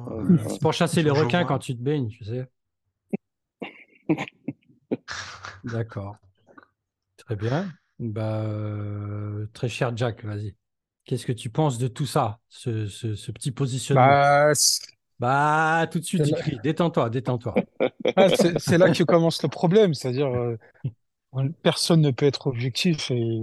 [0.48, 2.46] C'est pour chasser les requins quand tu te baignes, tu sais.
[5.64, 6.16] D'accord.
[7.16, 7.78] Très bien.
[8.00, 10.56] Bah, euh, très cher Jack, vas-y.
[11.04, 14.18] Qu'est-ce que tu penses de tout ça, ce, ce- ce petit positionnement?
[14.18, 14.52] Bah,
[15.18, 16.60] Bah, tout de suite, il crie.
[16.60, 17.66] Détends-toi, détends-toi.
[18.16, 20.58] ah, c'est- là que commence le problème, c'est-à-dire euh,
[21.62, 23.40] personne ne peut être objectif et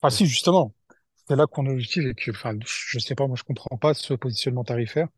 [0.00, 0.74] enfin si justement,
[1.28, 3.94] c'est là qu'on est objectif et que enfin je sais pas, moi je comprends pas
[3.94, 5.08] ce positionnement tarifaire.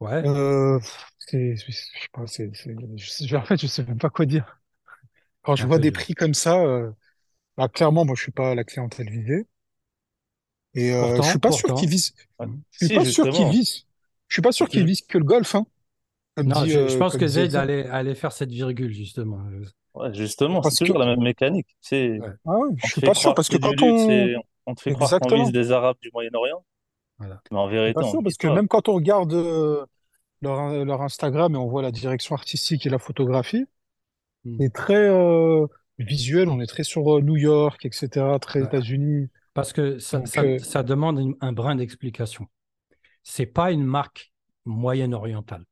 [0.00, 0.78] Ouais, Euh,
[1.18, 2.50] c'est, je sais pas, c'est,
[3.36, 4.60] en fait je sais même pas quoi dire.
[5.42, 6.92] Quand je un vois des prix comme ça, euh,
[7.60, 9.46] bah, clairement moi je suis pas la clientèle visée
[10.74, 12.14] et euh, je Pourtant, suis pas sûr qu'ils visent,
[12.70, 13.86] je suis Si, pas sûr qu'ils visent,
[14.28, 15.66] je suis pas sûr qu'ils que- visent que le golf, hein,
[16.36, 19.40] comme Non, dit je, je euh, pense que Zayd allait, allait faire cette virgule, justement.
[19.94, 21.76] Ouais, justement, c'est que toujours la même mécanique.
[21.80, 24.92] C'est, Ouais, ah ouais, je suis pas sûr parce que quand on on te fait
[24.92, 26.64] croire qu'on vise exactement, des Arabes du Moyen-Orient,
[27.18, 27.42] voilà.
[27.50, 28.54] mais en je vérité, pas sûr parce que pas.
[28.54, 29.84] même quand on regarde euh,
[30.42, 33.66] leur, leur Instagram et on voit la direction artistique et la photographie,
[34.58, 35.66] c'est très euh,
[36.04, 38.62] visuel, on est très sur euh, New York, etc., très.
[38.62, 39.28] États-Unis.
[39.54, 42.46] Parce que ça, Donc, ça, euh, ça demande une- un brin d'explication.
[43.22, 44.32] C'est pas une marque
[44.64, 45.64] moyen-orientale,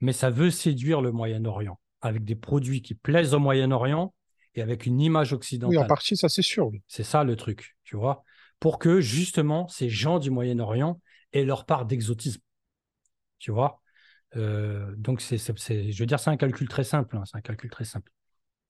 [0.00, 4.14] mais ça veut séduire le Moyen-Orient avec des produits qui plaisent au Moyen-Orient
[4.54, 5.86] et avec une image oui, en occidentale.
[5.86, 6.68] partie, ça c'est sûr.
[6.68, 6.82] oui.
[6.88, 8.24] C'est ça le truc, tu vois,
[8.60, 11.00] pour que justement ces gens du Moyen-Orient
[11.32, 12.40] aient leur part d'exotisme,
[13.38, 13.80] tu vois.
[14.36, 17.70] Euh, donc c'est- je veux dire, c'est un calcul très simple, hein, c'est un calcul
[17.70, 18.10] très simple.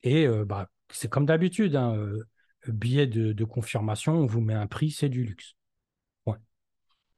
[0.02, 2.26] Et euh, bah, c'est comme d'habitude, hein, euh,
[2.68, 5.54] billet de, de confirmation, on vous met un prix, c'est du luxe.
[6.26, 6.36] Ouais.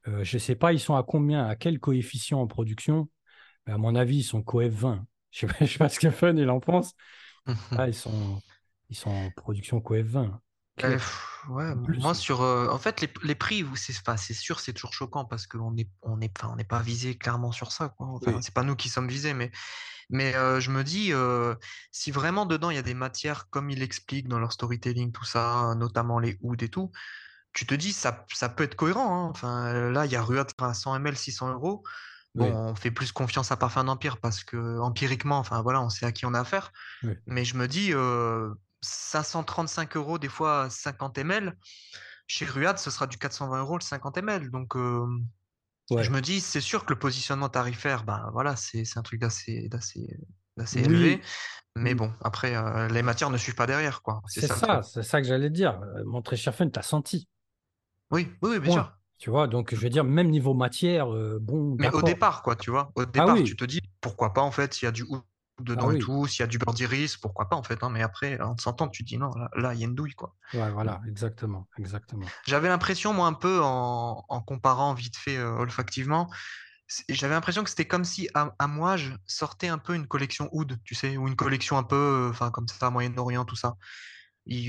[0.09, 3.09] Euh, je ne sais pas, ils sont à combien, à quel coefficient en production?
[3.67, 5.07] Mais À mon avis, ils sont coef 20.
[5.33, 6.95] Je ne sais, pas- je sais pas ce que Fun il en pense.
[7.75, 8.43] Ah, ils sont,
[8.91, 10.41] ils sont en production coef 20.
[10.85, 10.99] Euh, Clair.
[10.99, 14.61] pff, ouais, plus, moi sur, euh, en fait les, les prix, c'est, enfin, c'est sûr,
[14.61, 17.73] c'est toujours choquant parce qu'on est, on est, enfin, on n'est pas visé clairement sur
[17.73, 18.07] ça, quoi.
[18.09, 18.43] Enfin, Oui.
[18.43, 19.51] c'est pas nous qui sommes visés, mais,
[20.11, 21.55] mais euh, je me dis, euh,
[21.93, 25.25] si vraiment dedans il y a des matières comme il explique dans leur storytelling, tout
[25.25, 26.93] ça, notamment les hoods et tout,
[27.53, 29.27] tu te dis ça, ça peut être cohérent.
[29.27, 29.31] hein.
[29.31, 31.85] Enfin, là, il y a Ruat à 100 ml, 600 euros.
[32.35, 35.89] Bon, Oui, on fait plus confiance à Parfum d'Empire parce que empiriquement, enfin voilà, on
[35.91, 36.73] sait à qui on a affaire.
[37.03, 37.15] oui.
[37.27, 38.53] Mais je me dis, euh,
[38.85, 41.57] 535 euros, des fois 50 ml.
[42.27, 44.51] Chez Ruad, ce sera du 420 euros le 50 ml.
[44.51, 45.07] Donc, euh,
[45.91, 46.05] Ouais.
[46.05, 49.69] je me dis, c'est sûr que le positionnement tarifaire, ben voilà, c'est un truc d'assez
[49.71, 50.19] d'assez
[50.75, 51.23] Oui, élevé.
[51.77, 54.23] Mais mm, bon, après, euh, les matières ne suivent pas derrière, quoi.
[54.27, 55.81] C'est ça c'est ça que j'allais dire.
[55.83, 57.29] Euh, Mon très cher Fun, t'as senti.
[58.11, 58.71] Oui, oui, oui, bien Point.
[58.71, 58.99] sûr.
[59.19, 62.57] Tu vois, donc je veux dire, même niveau matière, euh, bon, Mais au départ, quoi,
[62.57, 62.91] tu vois.
[62.95, 65.05] Au Ah départ, tu te dis, pourquoi pas, en fait, s'il y a du
[65.59, 67.83] oud ah dedans et tout, s'il y a du beurre d'iris, pourquoi pas, en fait.
[67.83, 67.91] hein.
[67.91, 70.15] Mais après, en te sentant, tu te dis, non, là, il y a une douille,
[70.15, 70.35] quoi.
[70.55, 72.35] Ouais, voilà, exactement, exactement.
[72.47, 76.31] J'avais l'impression, moi, un peu, en, en comparant vite fait euh, olfactivement,
[77.09, 80.49] j'avais l'impression que c'était comme si à, à moi, je sortais un peu une collection
[80.53, 83.77] oud, tu sais, ou une collection un peu, euh, comme ça, Moyen-Orient, tout ça.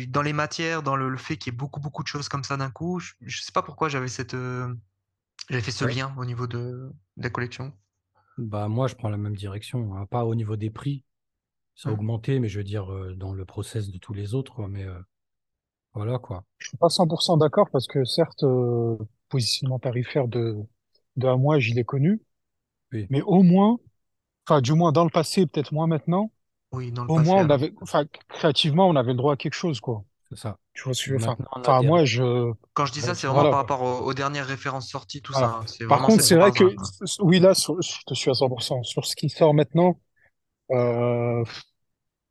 [0.09, 2.43] Dans les matières, dans le, le fait qu'il y ait beaucoup, beaucoup de choses comme
[2.45, 4.73] ça d'un coup, je, je sais pas pourquoi j'avais cette, euh,
[5.49, 5.95] j'avais fait ce Ouais.
[5.95, 7.77] lien au niveau de, des collections.
[8.37, 11.03] Bah, moi, je prends la même direction, hein, pas au niveau des prix,
[11.75, 11.95] ça a Hmm.
[11.95, 14.85] augmenté, mais je veux dire, euh, dans le process de tous les autres, quoi, mais
[14.85, 14.99] euh,
[15.93, 16.45] voilà, quoi.
[16.57, 18.97] Je suis pas 100% d'accord parce que certes, euh,
[19.29, 20.55] positionnement tarifaire de,
[21.17, 22.21] de Amouage, il est connu,
[22.91, 23.79] Oui, mais au moins,
[24.47, 26.31] enfin, du moins dans le passé, peut-être moins maintenant,
[26.71, 27.51] Oui, dans le au passé, moins on ouais.
[27.51, 30.05] avait, enfin, créativement, on avait le droit à quelque chose, quoi.
[30.35, 30.57] C'est ça.
[30.73, 31.35] Tu vois ce que je Mais veux dire?
[31.35, 32.05] maintenant, on a Enfin, des moi, règles.
[32.05, 35.21] je, Quand je dis ça, c'est vraiment voilà, par rapport aux, aux dernières références sorties,
[35.21, 35.47] tout Voilà.
[35.47, 35.57] ça.
[35.61, 35.65] hein.
[35.67, 36.91] C'est Par contre, c'est vrai que, base-là.
[37.19, 38.81] oui, là, sur- je te suis à 100%.
[38.83, 39.99] Sur ce qui sort maintenant,
[40.71, 41.43] euh,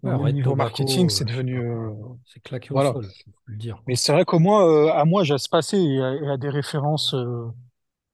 [0.04, 1.90] Red niveau marketing, c'est euh, je sais devenu, euh.
[2.26, 2.94] C'est claqué au voilà.
[2.94, 5.48] sol, faut le dire, Mais c'est vrai qu'au moins, euh, à moi, j'ai à se
[5.48, 7.48] passer et à, et à des références, euh,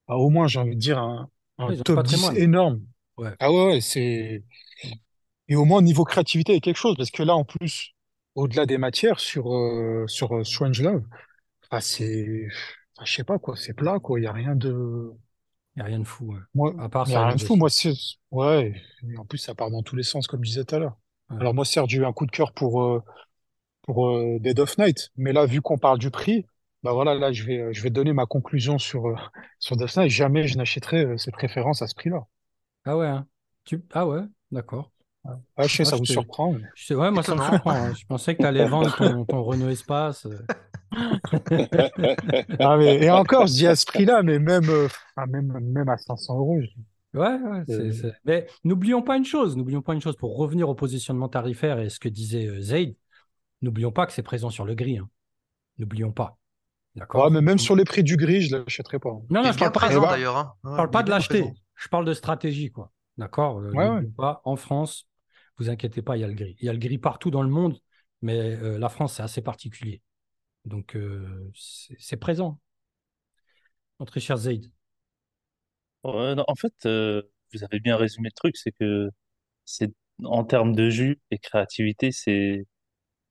[0.07, 2.35] à au moins, j'ai envie de dire, un, un Ouais, top 10 patrimoine.
[2.35, 2.81] énorme.
[3.17, 3.35] Ouais.
[3.39, 4.43] Ah ouais, ouais, c'est,
[5.47, 7.93] et au moins, niveau créativité, il y a quelque chose, parce que là, en plus,
[8.35, 11.03] au-delà des matières, sur, euh, sur euh, Strangelove,
[11.71, 12.47] ah, c'est,
[12.97, 15.11] enfin, je sais pas, quoi, c'est plat, quoi, il y a rien de,
[15.75, 16.39] Il n'y a rien de fou, ouais.
[16.53, 17.93] moi, À part il y a rien de fou, moi, c'est,
[18.31, 18.73] ouais,
[19.09, 20.97] et en plus, ça part dans tous les sens, comme je disais tout à l'heure.
[21.29, 21.37] Ouais.
[21.39, 23.03] Alors, moi, certes, j'ai eu un coup de cœur pour, euh,
[23.83, 25.09] pour euh, Dead of Night.
[25.17, 26.45] Mais là, vu qu'on parle du prix,
[26.83, 29.15] bah voilà, là, je vais, euh, je vais donner ma conclusion sur, euh,
[29.59, 30.09] sur Dead of Night.
[30.11, 32.25] Jamais je n'achèterai cette référence à ce prix-là.
[32.85, 33.27] Ah ouais, hein.
[33.63, 33.83] Tu...
[33.91, 34.91] Ah ouais, d'accord.
[35.23, 36.53] Ah, je sais, ça je vous te- surprend.
[36.53, 37.71] mais- je sais- ouais, moi, ça me surprend.
[37.71, 37.93] hein.
[37.93, 40.25] Je pensais que tu allais vendre ton, ton Renault Espace.
[40.25, 40.39] euh.
[42.59, 45.89] Ah, mais, et encore, je dis à ce prix-là, mais même, euh, ah, même, même
[45.89, 46.59] à 500 euros.
[46.61, 47.91] je- Ouais, ouais, c'est, Euh.
[47.91, 51.77] c'est- Mais n'oublions pas une chose, n'oublions pas une chose, pour revenir au positionnement tarifaire
[51.79, 52.95] et ce que disait euh, Zaid,
[53.61, 54.97] n'oublions pas que c'est présent sur le gris.
[54.97, 55.09] hein.
[55.77, 56.37] N'oublions pas.
[56.95, 57.25] D'accord?
[57.25, 59.09] Ouais, mais même sur les prix du gris, je l'achèterai pas.
[59.11, 60.37] Non, Il non, est je parle pas, présent d'ailleurs.
[60.37, 60.53] hein.
[60.63, 61.39] je parle pas de l'acheter.
[61.41, 61.55] présent.
[61.75, 62.91] Je parle de stratégie, quoi.
[63.17, 63.59] D'accord?
[63.59, 65.07] Euh, Ouais, pas, en France,
[65.61, 66.55] vous inquiétez pas, il y a le gris.
[66.59, 67.79] Il y a le gris partout dans le monde,
[68.21, 70.01] mais euh, la France, c'est assez particulier.
[70.65, 71.51] Donc, euh,
[71.99, 72.59] c'est présent.
[73.99, 74.69] Notre cher Zaid.
[76.03, 77.21] En fait, euh,
[77.53, 79.09] vous avez bien résumé le truc, c'est que
[79.65, 79.91] c'est
[80.23, 82.65] en termes de jus et créativité, c'est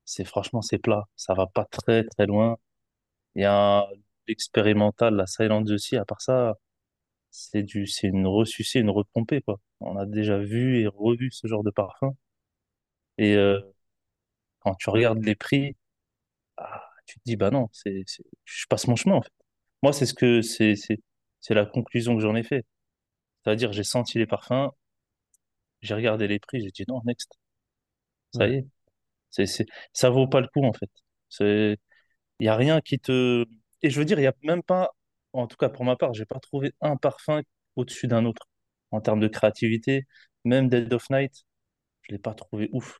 [0.06, 1.04] c'est franchement c'est plat.
[1.16, 2.58] Ça va pas très très loin.
[3.36, 3.86] Il y a
[4.28, 5.96] l'expérimental, la Silent aussi.
[5.96, 6.56] À part ça,
[7.30, 9.60] c'est du c'est une ressucée, une repompée quoi.
[9.80, 12.14] On a déjà vu et revu ce genre de parfum.
[13.18, 13.60] Et euh,
[14.60, 15.76] quand tu regardes les prix,
[16.58, 19.32] ah, tu te dis bah non, c'est c'est je passe mon chemin en fait.
[19.82, 20.98] Moi, c'est ce que c'est c'est
[21.40, 22.66] c'est la conclusion que j'en ai fait.
[23.44, 24.70] C'est-à-dire, j'ai senti les parfums,
[25.82, 27.32] j'ai regardé les prix, j'ai dit non, next.
[28.34, 28.66] Ça y est.
[29.30, 30.90] C'est, c'est, ça vaut pas le coup, en fait.
[31.28, 31.78] C'est,
[32.40, 33.46] il y a rien qui te,
[33.82, 34.90] et je veux dire, il y a même pas,
[35.32, 37.42] en tout cas pour ma part, j'ai pas trouvé un parfum
[37.76, 38.48] au-dessus d'un autre.
[38.90, 40.04] En termes de créativité,
[40.44, 41.44] même Dead of Night,
[42.02, 42.98] je l'ai pas trouvé ouf.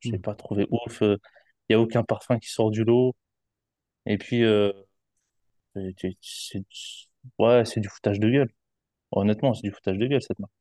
[0.00, 0.22] Je l'ai Mm.
[0.22, 1.02] pas trouvé ouf.
[1.02, 1.18] Euh,
[1.70, 3.16] Il y a aucun parfum qui sort du lot.
[4.06, 4.72] Et puis, euh,
[6.20, 6.64] c'est,
[7.38, 8.50] ouais, c'est du foutage de gueule.
[9.12, 10.52] Honnêtement, c'est du foutage de gueule, cette marque.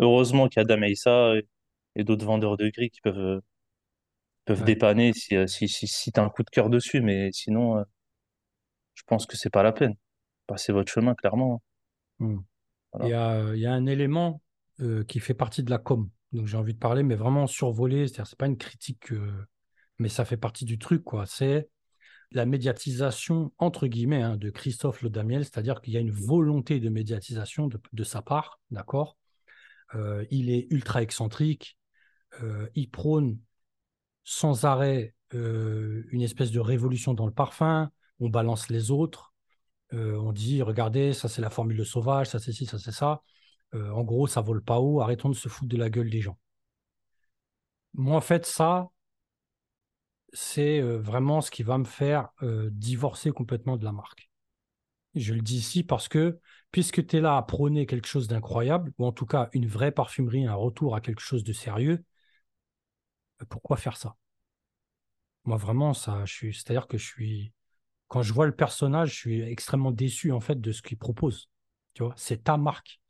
[0.00, 1.48] Heureusement qu'il y a Damaïsa et,
[1.96, 3.40] et d'autres vendeurs de gris qui peuvent, euh,
[4.44, 4.64] peuvent Ouais.
[4.64, 7.84] dépanner si, euh, si, si, si t'as un coup de cœur dessus, mais sinon, euh,
[8.94, 9.94] je pense que c'est pas la peine.
[10.46, 11.62] Passez votre chemin, clairement.
[12.18, 12.38] Mm.
[12.92, 13.06] Voilà.
[13.06, 14.42] Il y a, il y a un élément
[14.80, 16.08] euh, qui fait partie de la com.
[16.32, 18.06] Donc j'ai envie de parler, mais vraiment survolé.
[18.06, 19.46] C'est-à-dire, c'est pas une critique, euh,
[19.98, 21.26] mais ça fait partie du truc, quoi.
[21.26, 21.68] C'est
[22.32, 26.88] la médiatisation, entre guillemets, hein, de Christophe Lodamiel, c'est-à-dire qu'il y a une volonté de
[26.88, 29.16] médiatisation de, de sa part, d'accord?
[29.94, 31.78] Euh, Il est ultra excentrique,
[32.42, 33.38] euh, il prône
[34.24, 39.32] sans arrêt euh, une espèce de révolution dans le parfum, on balance les autres,
[39.92, 42.92] euh, on dit, regardez, ça c'est la formule de sauvage, ça c'est ci, ça c'est
[42.92, 43.22] ça.
[43.74, 46.20] Euh, en gros, ça vole pas haut, arrêtons de se foutre de la gueule des
[46.20, 46.38] gens.
[47.94, 48.90] Moi, en fait, ça,
[50.32, 52.30] c'est euh, vraiment ce qui va me faire
[52.70, 54.30] divorcer complètement de la marque.
[55.14, 56.38] Je le dis ici parce que,
[56.70, 59.92] puisque tu es là à prôner quelque chose d'incroyable, ou en tout cas une vraie
[59.92, 62.04] parfumerie, un retour à quelque chose de sérieux,
[63.48, 64.16] pourquoi faire ça?
[65.44, 67.52] Moi, vraiment, ça, je c'est-à-dire que je suis,
[68.08, 71.48] quand je vois le personnage, je suis extrêmement déçu en fait de ce qu'il propose.
[71.94, 73.00] Tu vois, c'est ta marque.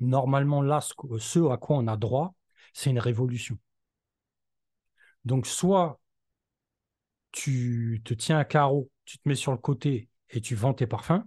[0.00, 2.34] Normalement, là, ce, à quoi on a droit,
[2.74, 3.58] c'est une révolution.
[5.24, 5.98] Donc, soit
[7.32, 10.86] tu te tiens à carreau, tu te mets sur le côté et tu vends tes
[10.86, 11.22] parfums,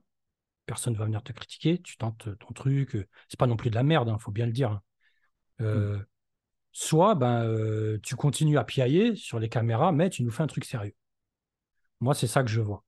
[0.65, 3.69] personne ne va venir te critiquer, tu tentes ton truc, euh, c'est pas non plus
[3.71, 4.71] de la merde, il faut bien le dire.
[4.71, 4.83] hein.
[5.61, 5.99] Euh,
[6.73, 10.47] Soit ben, euh, tu continues à piailler sur les caméras, mais tu nous fais un
[10.47, 10.95] truc sérieux.
[12.01, 12.83] Moi, c'est ça que je vois.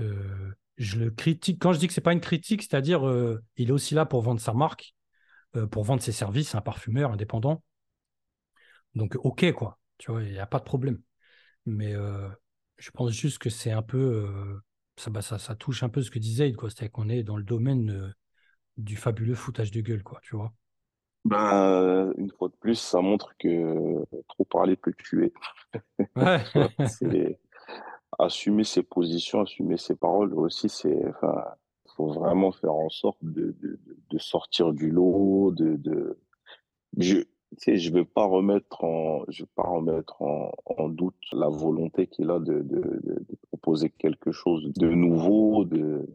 [0.00, 1.60] Euh, je le critique.
[1.60, 4.22] Quand je dis que c'est pas une critique, c'est-à-dire euh, il est aussi là pour
[4.22, 4.94] vendre sa marque,
[5.56, 7.62] euh, pour vendre ses services, un parfumeur indépendant.
[8.94, 9.78] Donc, ok, quoi.
[9.98, 11.00] Tu vois, il n'y a pas de problème.
[11.66, 11.94] Mais
[12.78, 14.60] je pense juste que c'est un peu.
[14.96, 16.70] ça, bah, ça, ça touche un peu ce que disait, quoi.
[16.70, 18.12] C'est-à-dire qu'on est dans le domaine euh,
[18.76, 20.20] du fabuleux foutage de gueule, quoi.
[20.22, 20.52] Tu vois.
[21.24, 25.32] Ben, une fois de plus, ça montre que trop parler peut tuer.
[26.16, 26.44] Ouais.
[26.86, 27.38] C'est
[28.18, 31.44] assumer ses positions, assumer ses paroles aussi, c'est, enfin,
[31.96, 33.78] faut vraiment faire en sorte de, de,
[34.10, 36.18] de- sortir du lot, de, de,
[36.98, 41.14] je, tu sais, je vais pas remettre en, je vais pas remettre en, en doute
[41.32, 46.06] la volonté qu'il a de, de, de, proposer quelque chose de nouveau, de,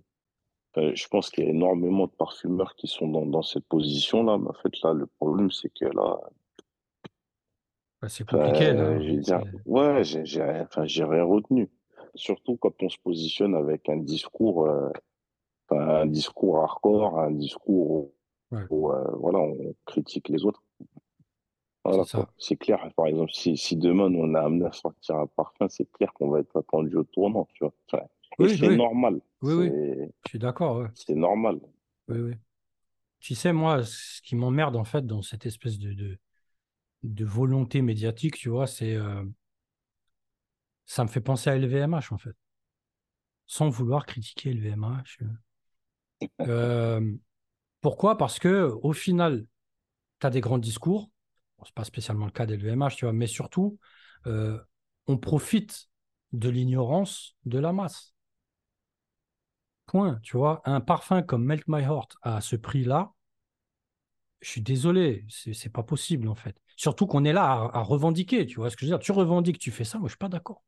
[0.76, 4.50] je pense qu'il y a énormément de parfumeurs qui sont dans, dans cette position-là, mais
[4.50, 6.20] en fait, là, le problème, c'est que là,
[8.02, 8.84] Bah, c'est compliqué, là.
[8.84, 11.70] euh, je veux dire, ouais, j'ai, j'ai, enfin, j'ai rien retenu.
[12.16, 14.90] Surtout quand on se positionne avec un discours, euh,
[15.72, 18.14] un discours hardcore, un discours où,
[18.52, 18.70] Ouais.
[18.70, 20.64] où, euh, voilà, on critique les autres.
[21.84, 22.04] Voilà,
[22.38, 22.92] C'est clair.
[22.96, 26.30] Par exemple, si, si demain on a amené à sortir un parfum, c'est clair qu'on
[26.30, 27.74] va être attendu au tournant, tu vois.
[27.92, 28.04] Enfin,
[28.40, 28.70] et Oui, c'est oui.
[28.70, 29.22] normal.
[29.42, 29.74] Oui, oui.
[29.74, 30.88] C'est, Je suis d'accord, ouais.
[30.94, 31.60] c'est normal.
[32.08, 32.34] Oui, oui.
[33.20, 36.20] Tu sais, moi, ce qui m'emmerde, en fait, dans cette espèce de, de,
[37.04, 38.96] de volonté médiatique, tu vois, c'est.
[38.96, 39.24] euh,
[40.90, 42.36] ça me fait penser à LVMH, en fait.
[43.48, 45.20] Sans vouloir critiquer LVMH.
[46.42, 47.16] Euh,
[47.82, 48.18] pourquoi?
[48.18, 49.46] Parce que, au final,
[50.20, 51.12] tu as des grands discours,
[51.60, 53.80] Bon, c'est pas spécialement le cas des LVMH, tu vois, mais surtout,
[54.28, 54.60] euh,
[55.08, 55.90] on profite
[56.34, 58.14] de l'ignorance de la masse.
[59.88, 60.62] Point, tu vois.
[60.64, 63.12] Un parfum comme Melt My Heart à ce prix-là,
[64.42, 66.56] je suis désolé, c'est pas possible en fait.
[66.78, 69.00] Surtout qu'on est là à, à revendiquer, tu vois ce que je veux dire.
[69.00, 70.64] Tu revendiques, tu fais ça, moi je suis pas d'accord.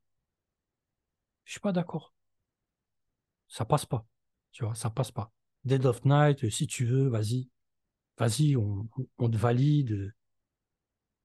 [1.45, 2.13] Je suis pas d'accord.
[3.47, 4.05] Ça passe pas,
[4.51, 5.31] tu vois, ça passe pas.
[5.65, 7.49] Dead of Night, si tu veux, vas-y,
[8.17, 8.87] vas-y, on,
[9.19, 10.13] on te valide.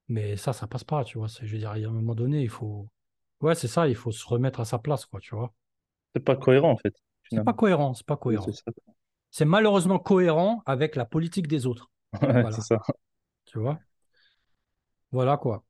[0.08, 1.26] Mais ça, ça passe pas, tu vois.
[1.28, 2.88] Je veux dire, à un moment donné, il faut.
[3.40, 5.52] Ouais, c'est ça, il faut se remettre à sa place, quoi, tu vois.
[6.14, 6.94] C'est pas cohérent, en fait.
[7.30, 8.46] C'est pas cohérent, c'est pas cohérent.
[9.30, 11.90] c'est malheureusement cohérent avec la politique des autres,
[12.22, 12.52] Ouais, Voilà.
[12.52, 12.80] c'est ça.
[13.46, 13.80] tu vois.
[15.10, 15.64] Voilà, quoi.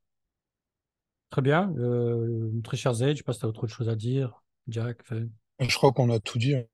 [1.37, 1.71] Très bien.
[1.77, 4.43] Euh, très cher Zaid, je sais pas si tu as autre chose à dire.
[4.69, 5.03] Jack,
[5.61, 6.55] je crois qu'on a tout dit.
[6.55, 6.65] hein.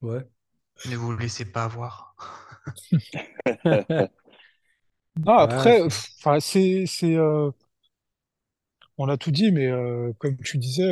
[0.00, 0.26] ouais.
[0.84, 2.14] Ne vous laissez pas avoir.
[5.26, 7.50] Ah, Ouais, après, c'est- pff, enfin, c'est, c'est, euh,
[8.98, 10.82] on a tout dit, mais euh, comme tu disais,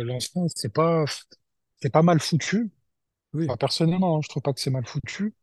[0.00, 1.04] euh, l'ancien, c'est pas,
[1.82, 2.70] c'est pas mal foutu.
[3.32, 5.34] oui, Enfin, personnellement, hein, je trouve pas que c'est mal foutu,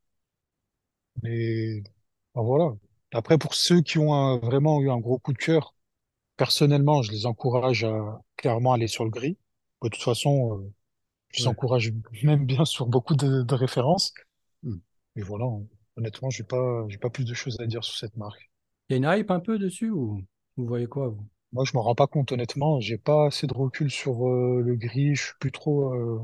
[1.24, 1.84] mais
[2.34, 2.76] voilà.
[3.14, 5.76] Après, pour ceux qui ont un- vraiment eu un gros coup de cœur,
[6.38, 9.38] personnellement, je les encourage à clairement aller sur le gris.
[9.84, 10.74] De toute façon, euh,
[11.32, 11.50] je les Ouais.
[11.50, 11.94] encourage
[12.24, 14.14] même bien sur beaucoup de, de références.
[14.64, 14.80] Hmm.
[15.16, 15.46] Mais voilà,
[15.98, 18.50] honnêtement, j'ai pas, j'ai pas plus de choses à dire sur cette marque.
[18.90, 20.22] Il y a une hype un peu dessus ou
[20.58, 21.28] vous voyez quoi, vous?
[21.54, 22.80] Moi, je m'en rends pas compte, honnêtement.
[22.80, 25.16] J'ai pas assez de recul sur euh, le gris.
[25.16, 25.94] Je suis plus trop.
[25.94, 26.20] euh,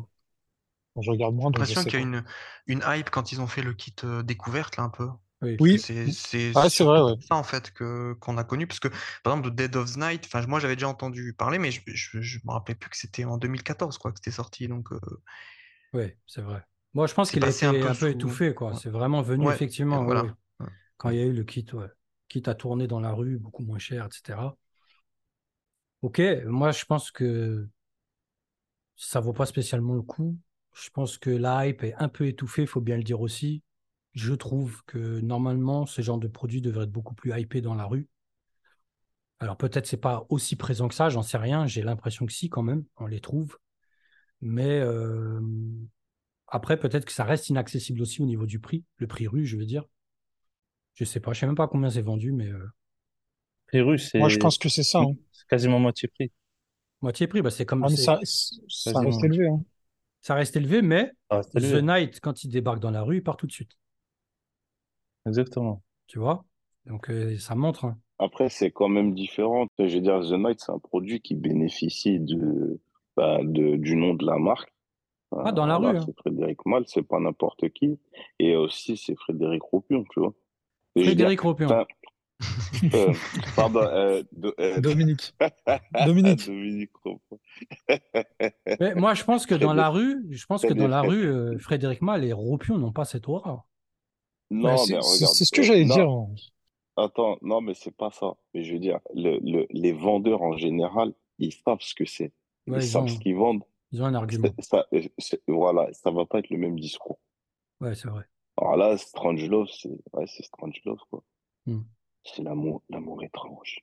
[1.01, 2.25] Je regarde moins, J'ai l'impression qu'il y a une,
[2.67, 5.09] une hype quand ils ont fait le kit euh, découverte, là, un peu.
[5.41, 5.79] Oui.
[5.79, 7.15] C'est ah, vrai, ouais.
[7.27, 8.67] ça, en fait, que qu'on a connu.
[8.67, 8.89] Parce que,
[9.23, 11.81] par exemple, de Dead of the Night, enfin, moi, j'avais déjà entendu parler, mais je,
[11.87, 14.67] je, je me rappelais plus que c'était en 2014, quoi, que c'était sorti.
[14.67, 14.99] Donc, euh,
[15.93, 16.63] Oui, c'est vrai.
[16.93, 18.07] Moi, je pense qu'il a un été peu un peu sous.
[18.07, 18.71] étouffé, quoi.
[18.71, 20.25] Ouais, C'est vraiment venu, Ouais, effectivement, voilà.
[20.97, 21.87] Quand il y a eu le kit, ouais.
[22.27, 24.55] Kit à tourner dans la rue, beaucoup moins cher, etc.
[26.01, 27.67] Ok, moi, je pense que
[28.95, 30.37] ça vaut pas spécialement le coup.
[30.73, 33.63] Je pense que la hype est un peu étouffée, il faut bien le dire aussi.
[34.13, 37.85] Je trouve que normalement, ce genre de produit devrait être beaucoup plus hypé dans la
[37.85, 38.07] rue.
[39.39, 41.65] Alors peut-être c'est pas aussi présent que ça, j'en sais rien.
[41.65, 43.57] J'ai l'impression que si quand même, on les trouve.
[44.41, 45.39] Mais euh,
[46.47, 49.57] après, peut-être que ça reste inaccessible aussi au niveau du prix, le prix rue, je
[49.57, 49.85] veux dire.
[50.93, 52.67] Je sais pas, je sais même pas combien c'est vendu, mais euh,
[53.67, 54.99] Prix russe, Moi, je c'est pense que c'est ça.
[54.99, 55.13] hein.
[55.31, 56.31] c'est quasiment moitié prix.
[57.01, 58.19] moitié prix, bah, c'est comme Ah, c'est, ça,
[58.67, 59.47] ça reste élevé.
[59.47, 59.63] Hein.
[60.21, 61.11] ça reste élevé, mais
[61.55, 61.81] The.
[61.81, 63.71] Night, quand il débarque dans la rue, il part tout de suite.
[65.25, 65.81] Exactement.
[66.07, 66.45] Tu vois?
[66.85, 67.85] Donc euh, ça montre.
[67.85, 67.97] hein.
[68.19, 69.65] Après, c'est quand même différent.
[69.79, 72.79] Je veux dire, The Night, c'est un produit qui bénéficie de,
[73.17, 74.71] bah, de, du nom de la marque.
[75.35, 76.05] Ah, dans la Voilà, rue, hein.
[76.05, 77.97] c'est Frédéric Mal, c'est pas n'importe qui.
[78.37, 80.33] Et aussi, c'est Frédéric Ropion, tu vois.
[80.95, 81.85] Et je veux dire, Frédéric Ropion.
[82.93, 83.13] euh,
[83.55, 84.23] pardon, euh,
[84.59, 85.33] euh, Dominique.
[86.05, 86.45] Dominique.
[86.47, 87.39] Dominique Ropion.
[88.79, 91.57] Mais moi, je pense que dans la rue, je pense que dans la rue, euh,
[91.59, 93.65] Frédéric Mal et Ropion n'ont pas cette aura.
[94.51, 95.35] Non, c'est mais c'est- regarde.
[95.35, 96.07] c'est ce que euh, j'allais dire.
[96.97, 98.35] Attends, non, mais c'est pas ça.
[98.53, 102.33] Mais je veux dire, le, le, les vendeurs en général, ils savent ce que c'est.
[102.67, 103.63] Ils Ouais, ils savent ont, ce qu'ils vendent.
[103.91, 104.49] ils ont un argument.
[104.59, 105.01] Ça, euh,
[105.47, 107.19] voilà, ça va pas être le même discours.
[107.79, 108.25] Ouais, c'est vrai.
[108.57, 111.23] Alors là, Strange Love, c'est ouais, Strange Love, quoi.
[111.65, 111.81] Hmm.
[112.23, 113.79] C'est l'amour, l'amour étrange.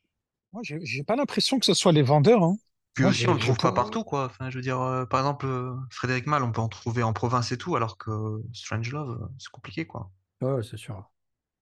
[0.53, 2.43] Moi, j'ai pas l'impression que ce soit les vendeurs.
[2.43, 2.57] Hein.
[2.95, 3.83] Puis Moi, aussi, on le trouve pas pas.
[3.83, 4.27] partout, quoi.
[4.27, 7.13] Enfin, je veux dire, euh, par exemple, euh, Frédéric Mal, on peut en trouver en
[7.13, 10.11] province et tout, alors que Strange Love, euh, c'est compliqué, quoi.
[10.41, 11.11] Ouais, ouais, c'est sûr.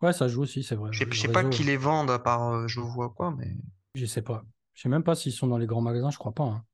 [0.03, 0.91] Ouais, ça joue aussi, c'est vrai.
[0.93, 3.57] Je sais, pas qui les vendent à part euh, je vois quoi, mais
[3.95, 4.45] je sais pas.
[4.75, 6.45] Je sais même pas s'ils sont dans les grands magasins, je crois pas.
[6.45, 6.65] hein.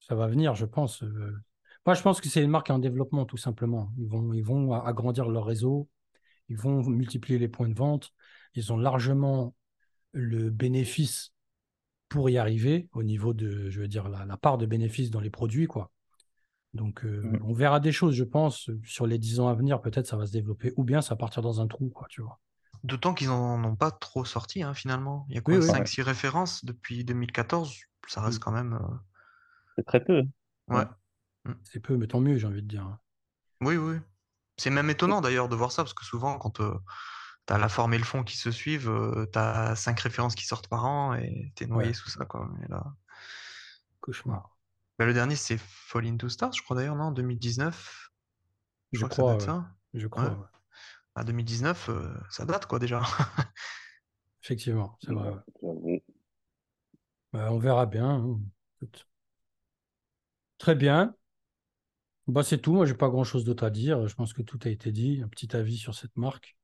[0.00, 1.02] Ça va venir, je pense.
[1.02, 1.36] euh.
[1.86, 3.90] Moi, je pense que c'est une marque en développement, tout simplement.
[3.98, 5.88] Ils vont, ils vont a- agrandir leur réseau,
[6.48, 8.12] ils vont multiplier les points de vente.
[8.54, 9.54] Ils ont largement
[10.12, 11.32] le bénéfice
[12.08, 15.20] pour y arriver au niveau de, je veux dire, la, la part de bénéfice dans
[15.20, 15.90] les produits, quoi.
[16.76, 17.40] Donc, euh, Mhm.
[17.44, 19.80] on verra des choses, je pense, sur les 10 ans à venir.
[19.80, 22.22] Peut-être ça va se développer, ou bien ça va partir dans un trou, quoi, tu
[22.22, 22.38] vois.
[22.84, 25.26] d'autant qu'ils en ont pas trop sorti, hein, finalement.
[25.28, 25.68] Il y a quoi, Oui, oui.
[25.68, 27.74] 5-6 références depuis 2014,
[28.06, 28.44] ça reste Mm.
[28.44, 28.72] quand même.
[28.74, 28.94] euh,
[29.76, 30.22] C'est très peu.
[30.68, 30.84] Ouais.
[31.64, 32.82] C'est peu, mais tant mieux, j'ai envie de dire.
[32.84, 32.98] hein.
[33.60, 33.96] Oui, oui.
[34.56, 36.74] C'est même étonnant d'ailleurs de voir ça, parce que souvent, quand euh,
[37.46, 40.34] tu as la forme et le fond qui se suivent, euh, tu as 5 références
[40.34, 41.94] qui sortent par an et tu es noyé Ouais.
[41.94, 42.48] sous ça, quoi.
[42.64, 42.84] Et là...
[44.00, 44.55] Cauchemar.
[44.98, 48.10] Bah, le dernier, c'est Fall into Stars, je crois d'ailleurs, non 2019
[48.92, 49.46] Je, Je crois que ça doit crois, être ouais.
[49.46, 49.70] ça?
[49.94, 50.30] Je crois, Ouais.
[50.30, 50.46] ouais.
[51.14, 53.02] À 2019, euh, ça date, quoi, déjà.
[54.42, 55.32] Effectivement, c'est vrai.
[57.32, 58.08] Bah, on verra bien.
[58.10, 58.40] hein.
[60.58, 61.14] Très bien.
[62.28, 62.72] Bah, c'est tout.
[62.72, 64.06] Moi, j'ai pas grand-chose d'autre à dire.
[64.06, 65.20] Je pense que tout a été dit.
[65.24, 66.56] Un petit avis sur cette marque.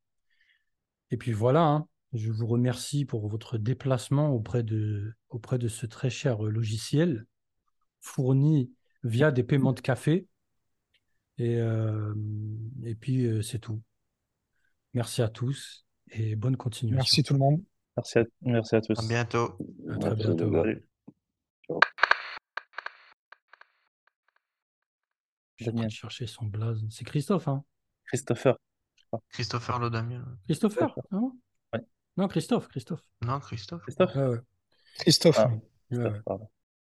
[1.12, 1.64] Et puis voilà.
[1.64, 1.88] hein.
[2.12, 7.26] Je vous remercie pour votre déplacement auprès de, auprès de ce très cher logiciel
[8.02, 8.70] fourni
[9.02, 10.26] via des paiements de café.
[11.38, 12.14] Et, euh,
[12.84, 13.80] et puis, euh, c'est tout.
[14.92, 16.96] Merci à tous et bonne continuation.
[16.96, 17.62] Merci tout le monde.
[17.96, 18.98] Merci à, merci à tous.
[18.98, 19.58] À bientôt.
[19.88, 20.52] À très bientôt.
[20.52, 20.86] Salut.
[25.56, 26.84] Je train de chercher son blaze.
[26.90, 27.64] C'est Christophe, hein?
[28.04, 28.56] Christopher.
[29.30, 30.24] Christopher Lodamieux.
[30.44, 31.36] Christopher non
[31.72, 31.80] Ouais.
[32.16, 33.02] Non, Christophe, Christophe.
[33.22, 33.82] Non, Christophe.
[33.82, 34.40] Christophe Ouais, ouais.
[34.96, 35.38] Christophe.
[35.38, 35.48] Ah.
[35.48, 35.60] Ouais.
[35.90, 36.48] Christophe, pardon.